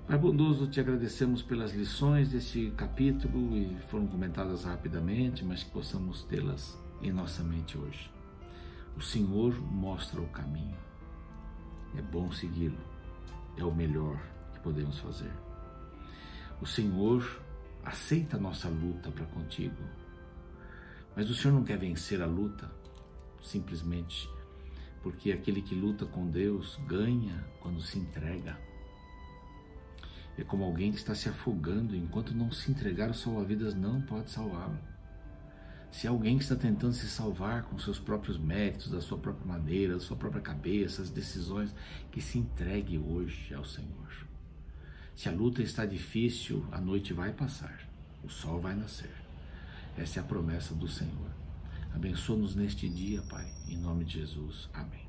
Pai 0.06 0.18
bondoso, 0.18 0.66
te 0.66 0.80
agradecemos 0.80 1.42
pelas 1.42 1.72
lições 1.72 2.30
deste 2.30 2.72
capítulo 2.76 3.56
e 3.56 3.76
foram 3.88 4.06
comentadas 4.06 4.64
rapidamente, 4.64 5.44
mas 5.44 5.62
que 5.62 5.70
possamos 5.70 6.24
tê-las 6.24 6.76
em 7.02 7.12
nossa 7.12 7.42
mente 7.42 7.76
hoje. 7.76 8.10
O 8.96 9.00
Senhor 9.00 9.58
mostra 9.60 10.20
o 10.20 10.28
caminho. 10.28 10.76
É 11.96 12.02
bom 12.02 12.30
segui-lo. 12.32 12.78
É 13.56 13.64
o 13.64 13.74
melhor 13.74 14.18
que 14.52 14.60
podemos 14.60 14.98
fazer. 14.98 15.32
O 16.60 16.66
Senhor 16.66 17.42
aceita 17.84 18.36
a 18.36 18.40
nossa 18.40 18.68
luta 18.68 19.10
para 19.10 19.26
contigo. 19.26 19.82
Mas 21.16 21.28
o 21.28 21.34
Senhor 21.34 21.54
não 21.54 21.64
quer 21.64 21.78
vencer 21.78 22.22
a 22.22 22.26
luta 22.26 22.70
simplesmente 23.42 24.28
porque 25.02 25.32
aquele 25.32 25.60
que 25.60 25.74
luta 25.74 26.06
com 26.06 26.30
Deus 26.30 26.78
ganha 26.86 27.44
quando 27.60 27.82
se 27.82 27.98
entrega. 27.98 28.56
É 30.38 30.44
como 30.44 30.64
alguém 30.64 30.92
que 30.92 30.98
está 30.98 31.14
se 31.14 31.28
afogando, 31.28 31.94
enquanto 31.94 32.32
não 32.32 32.50
se 32.50 32.70
entregar, 32.70 33.10
o 33.10 33.14
salva-vidas 33.14 33.74
não 33.74 34.00
pode 34.00 34.30
salvá-lo. 34.30 34.78
Se 35.92 36.08
alguém 36.08 36.38
que 36.38 36.42
está 36.42 36.56
tentando 36.56 36.94
se 36.94 37.06
salvar 37.06 37.64
com 37.64 37.78
seus 37.78 37.98
próprios 37.98 38.38
méritos, 38.38 38.90
da 38.90 39.02
sua 39.02 39.18
própria 39.18 39.46
maneira, 39.46 39.92
da 39.92 40.00
sua 40.00 40.16
própria 40.16 40.40
cabeça, 40.40 41.02
as 41.02 41.10
decisões, 41.10 41.72
que 42.10 42.20
se 42.20 42.38
entregue 42.38 42.98
hoje 42.98 43.54
ao 43.54 43.62
Senhor. 43.62 44.26
Se 45.14 45.28
a 45.28 45.32
luta 45.32 45.62
está 45.62 45.84
difícil, 45.84 46.66
a 46.72 46.80
noite 46.80 47.12
vai 47.12 47.30
passar, 47.30 47.86
o 48.24 48.28
sol 48.30 48.58
vai 48.58 48.74
nascer. 48.74 49.12
Essa 49.96 50.18
é 50.18 50.22
a 50.22 50.24
promessa 50.24 50.74
do 50.74 50.88
Senhor. 50.88 51.30
Abençoa-nos 51.94 52.56
neste 52.56 52.88
dia, 52.88 53.20
Pai, 53.28 53.46
em 53.68 53.76
nome 53.76 54.06
de 54.06 54.18
Jesus. 54.18 54.70
Amém. 54.72 55.06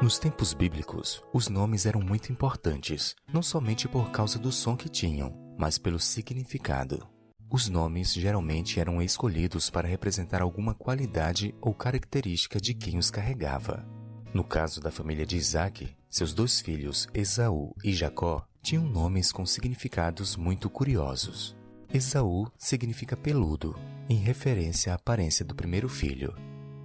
Nos 0.00 0.16
tempos 0.16 0.54
bíblicos, 0.54 1.20
os 1.32 1.48
nomes 1.48 1.86
eram 1.86 2.00
muito 2.00 2.30
importantes, 2.30 3.16
não 3.32 3.42
somente 3.42 3.88
por 3.88 4.12
causa 4.12 4.38
do 4.38 4.52
som 4.52 4.76
que 4.76 4.88
tinham, 4.88 5.34
mas 5.58 5.76
pelo 5.76 5.98
significado. 5.98 7.15
Os 7.48 7.68
nomes 7.68 8.12
geralmente 8.12 8.80
eram 8.80 9.00
escolhidos 9.00 9.70
para 9.70 9.86
representar 9.86 10.42
alguma 10.42 10.74
qualidade 10.74 11.54
ou 11.60 11.72
característica 11.72 12.60
de 12.60 12.74
quem 12.74 12.98
os 12.98 13.10
carregava. 13.10 13.86
No 14.34 14.42
caso 14.42 14.80
da 14.80 14.90
família 14.90 15.24
de 15.24 15.36
Isaac, 15.36 15.96
seus 16.10 16.34
dois 16.34 16.60
filhos, 16.60 17.06
Esaú 17.14 17.74
e 17.84 17.92
Jacó, 17.92 18.46
tinham 18.62 18.84
nomes 18.84 19.30
com 19.30 19.46
significados 19.46 20.36
muito 20.36 20.68
curiosos. 20.68 21.56
Esaú 21.94 22.50
significa 22.58 23.16
peludo, 23.16 23.78
em 24.08 24.16
referência 24.16 24.92
à 24.92 24.96
aparência 24.96 25.44
do 25.44 25.54
primeiro 25.54 25.88
filho. 25.88 26.34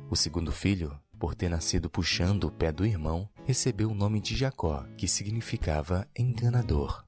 O 0.09 0.15
segundo 0.15 0.51
filho, 0.51 0.97
por 1.17 1.33
ter 1.33 1.49
nascido 1.49 1.89
puxando 1.89 2.45
o 2.45 2.51
pé 2.51 2.71
do 2.71 2.85
irmão, 2.85 3.27
recebeu 3.45 3.89
o 3.89 3.95
nome 3.95 4.21
de 4.21 4.35
Jacó, 4.35 4.85
que 4.95 5.07
significava 5.07 6.07
enganador. 6.17 7.03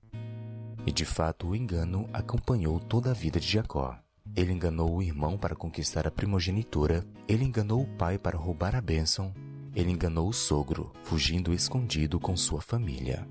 E 0.85 0.91
de 0.91 1.05
fato 1.05 1.47
o 1.47 1.55
engano 1.55 2.09
acompanhou 2.11 2.79
toda 2.79 3.11
a 3.11 3.13
vida 3.13 3.39
de 3.39 3.47
Jacó. 3.47 3.97
Ele 4.35 4.51
enganou 4.51 4.95
o 4.95 5.01
irmão 5.01 5.37
para 5.37 5.55
conquistar 5.55 6.07
a 6.07 6.11
primogenitura, 6.11 7.05
ele 7.27 7.43
enganou 7.43 7.83
o 7.83 7.87
pai 7.97 8.17
para 8.17 8.37
roubar 8.37 8.75
a 8.75 8.81
bênção, 8.81 9.33
ele 9.75 9.91
enganou 9.91 10.27
o 10.27 10.33
sogro, 10.33 10.91
fugindo 11.03 11.53
escondido 11.53 12.19
com 12.19 12.35
sua 12.35 12.61
família. 12.61 13.27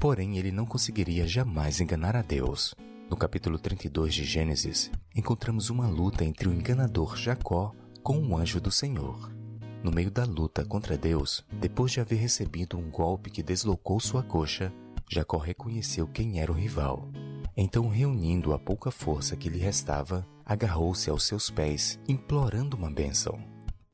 Porém, 0.00 0.38
ele 0.38 0.50
não 0.50 0.66
conseguiria 0.66 1.26
jamais 1.26 1.80
enganar 1.80 2.16
a 2.16 2.22
Deus. 2.22 2.74
No 3.08 3.16
capítulo 3.16 3.58
32 3.58 4.14
de 4.14 4.24
Gênesis, 4.24 4.90
encontramos 5.14 5.70
uma 5.70 5.86
luta 5.86 6.24
entre 6.24 6.48
o 6.48 6.52
enganador 6.52 7.16
Jacó 7.16 7.72
com 8.02 8.18
o 8.18 8.36
anjo 8.36 8.60
do 8.60 8.70
Senhor. 8.70 9.32
No 9.82 9.92
meio 9.92 10.10
da 10.10 10.24
luta 10.24 10.64
contra 10.64 10.96
Deus, 10.96 11.44
depois 11.52 11.92
de 11.92 12.00
haver 12.00 12.18
recebido 12.18 12.78
um 12.78 12.90
golpe 12.90 13.30
que 13.30 13.42
deslocou 13.42 14.00
sua 14.00 14.22
coxa, 14.22 14.72
Jacó 15.10 15.36
reconheceu 15.38 16.06
quem 16.06 16.40
era 16.40 16.50
o 16.50 16.54
rival. 16.54 17.08
Então, 17.56 17.88
reunindo 17.88 18.52
a 18.52 18.58
pouca 18.58 18.90
força 18.90 19.36
que 19.36 19.48
lhe 19.48 19.58
restava, 19.58 20.26
agarrou-se 20.44 21.08
aos 21.08 21.24
seus 21.24 21.50
pés, 21.50 21.98
implorando 22.08 22.76
uma 22.76 22.90
bênção. 22.90 23.38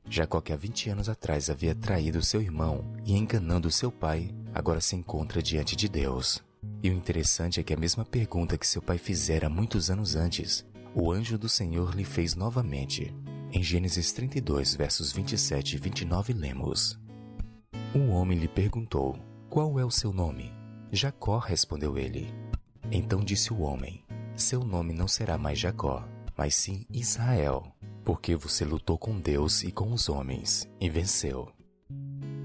Jacó, 0.09 0.41
que 0.41 0.51
há 0.51 0.57
20 0.57 0.89
anos 0.89 1.09
atrás 1.09 1.49
havia 1.49 1.75
traído 1.75 2.21
seu 2.21 2.41
irmão 2.41 2.83
e 3.05 3.15
enganando 3.15 3.71
seu 3.71 3.91
pai, 3.91 4.33
agora 4.53 4.81
se 4.81 4.95
encontra 4.95 5.41
diante 5.41 5.75
de 5.75 5.87
Deus. 5.87 6.43
E 6.83 6.89
o 6.89 6.93
interessante 6.93 7.59
é 7.59 7.63
que 7.63 7.73
a 7.73 7.77
mesma 7.77 8.03
pergunta 8.03 8.57
que 8.57 8.67
seu 8.67 8.81
pai 8.81 8.97
fizera 8.97 9.49
muitos 9.49 9.89
anos 9.89 10.15
antes, 10.15 10.65
o 10.93 11.11
anjo 11.11 11.37
do 11.37 11.47
Senhor 11.47 11.95
lhe 11.95 12.03
fez 12.03 12.35
novamente. 12.35 13.15
Em 13.53 13.61
Gênesis 13.61 14.11
32, 14.11 14.75
versos 14.75 15.11
27 15.11 15.75
e 15.75 15.79
29, 15.79 16.33
lemos: 16.33 16.99
O 17.93 18.09
homem 18.09 18.37
lhe 18.37 18.47
perguntou: 18.47 19.17
Qual 19.49 19.79
é 19.79 19.85
o 19.85 19.91
seu 19.91 20.11
nome? 20.11 20.60
Jacó 20.93 21.37
respondeu 21.37 21.97
ele. 21.97 22.33
Então 22.91 23.23
disse 23.23 23.53
o 23.53 23.61
homem: 23.61 24.03
Seu 24.35 24.61
nome 24.65 24.93
não 24.93 25.07
será 25.07 25.37
mais 25.37 25.57
Jacó, 25.57 26.05
mas 26.37 26.53
sim 26.53 26.85
Israel, 26.91 27.73
porque 28.03 28.35
você 28.35 28.65
lutou 28.65 28.97
com 28.97 29.17
Deus 29.17 29.63
e 29.63 29.71
com 29.71 29.93
os 29.93 30.09
homens 30.09 30.67
e 30.81 30.89
venceu. 30.89 31.49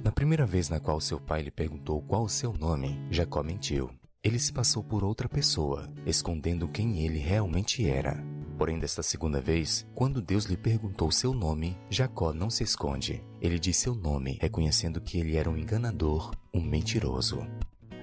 Na 0.05 0.13
primeira 0.13 0.47
vez 0.47 0.69
na 0.69 0.79
qual 0.79 1.01
seu 1.01 1.21
pai 1.21 1.43
lhe 1.43 1.51
perguntou 1.51 2.01
qual 2.01 2.23
o 2.23 2.29
seu 2.29 2.53
nome, 2.53 2.97
Jacó 3.11 3.43
mentiu. 3.43 3.91
Ele 4.23 4.39
se 4.39 4.53
passou 4.53 4.85
por 4.85 5.03
outra 5.03 5.29
pessoa, 5.29 5.93
escondendo 6.07 6.69
quem 6.69 7.05
ele 7.05 7.19
realmente 7.19 7.89
era. 7.89 8.25
Porém, 8.57 8.79
desta 8.79 9.03
segunda 9.03 9.41
vez, 9.41 9.85
quando 9.93 10.23
Deus 10.23 10.45
lhe 10.45 10.57
perguntou 10.57 11.11
seu 11.11 11.35
nome, 11.35 11.77
Jacó 11.91 12.33
não 12.33 12.49
se 12.49 12.63
esconde. 12.63 13.25
Ele 13.41 13.59
diz 13.59 13.77
seu 13.77 13.95
nome, 13.95 14.39
reconhecendo 14.41 15.01
que 15.01 15.19
ele 15.19 15.37
era 15.37 15.51
um 15.51 15.57
enganador, 15.57 16.33
um 16.55 16.61
mentiroso. 16.61 17.45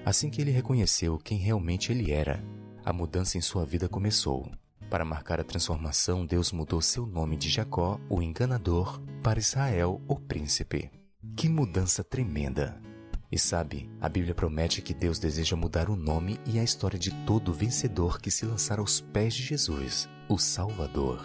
Assim 0.04 0.28
que 0.28 0.40
ele 0.40 0.50
reconheceu 0.50 1.18
quem 1.18 1.38
realmente 1.38 1.90
ele 1.90 2.12
era, 2.12 2.44
a 2.84 2.92
mudança 2.92 3.38
em 3.38 3.40
sua 3.40 3.64
vida 3.64 3.88
começou. 3.88 4.50
Para 4.90 5.04
marcar 5.04 5.40
a 5.40 5.44
transformação, 5.44 6.26
Deus 6.26 6.52
mudou 6.52 6.82
seu 6.82 7.06
nome 7.06 7.36
de 7.36 7.48
Jacó, 7.48 7.98
o 8.08 8.20
enganador, 8.20 9.00
para 9.22 9.38
Israel, 9.38 10.02
o 10.06 10.16
príncipe. 10.16 10.90
Que 11.34 11.48
mudança 11.48 12.04
tremenda! 12.04 12.78
E 13.32 13.38
sabe, 13.38 13.90
a 14.00 14.08
Bíblia 14.08 14.34
promete 14.34 14.82
que 14.82 14.92
Deus 14.92 15.18
deseja 15.18 15.56
mudar 15.56 15.88
o 15.88 15.96
nome 15.96 16.38
e 16.46 16.58
a 16.58 16.62
história 16.62 16.98
de 16.98 17.10
todo 17.24 17.52
vencedor 17.52 18.20
que 18.20 18.30
se 18.30 18.44
lançar 18.44 18.78
aos 18.78 19.00
pés 19.00 19.34
de 19.34 19.42
Jesus, 19.42 20.08
o 20.28 20.38
Salvador. 20.38 21.24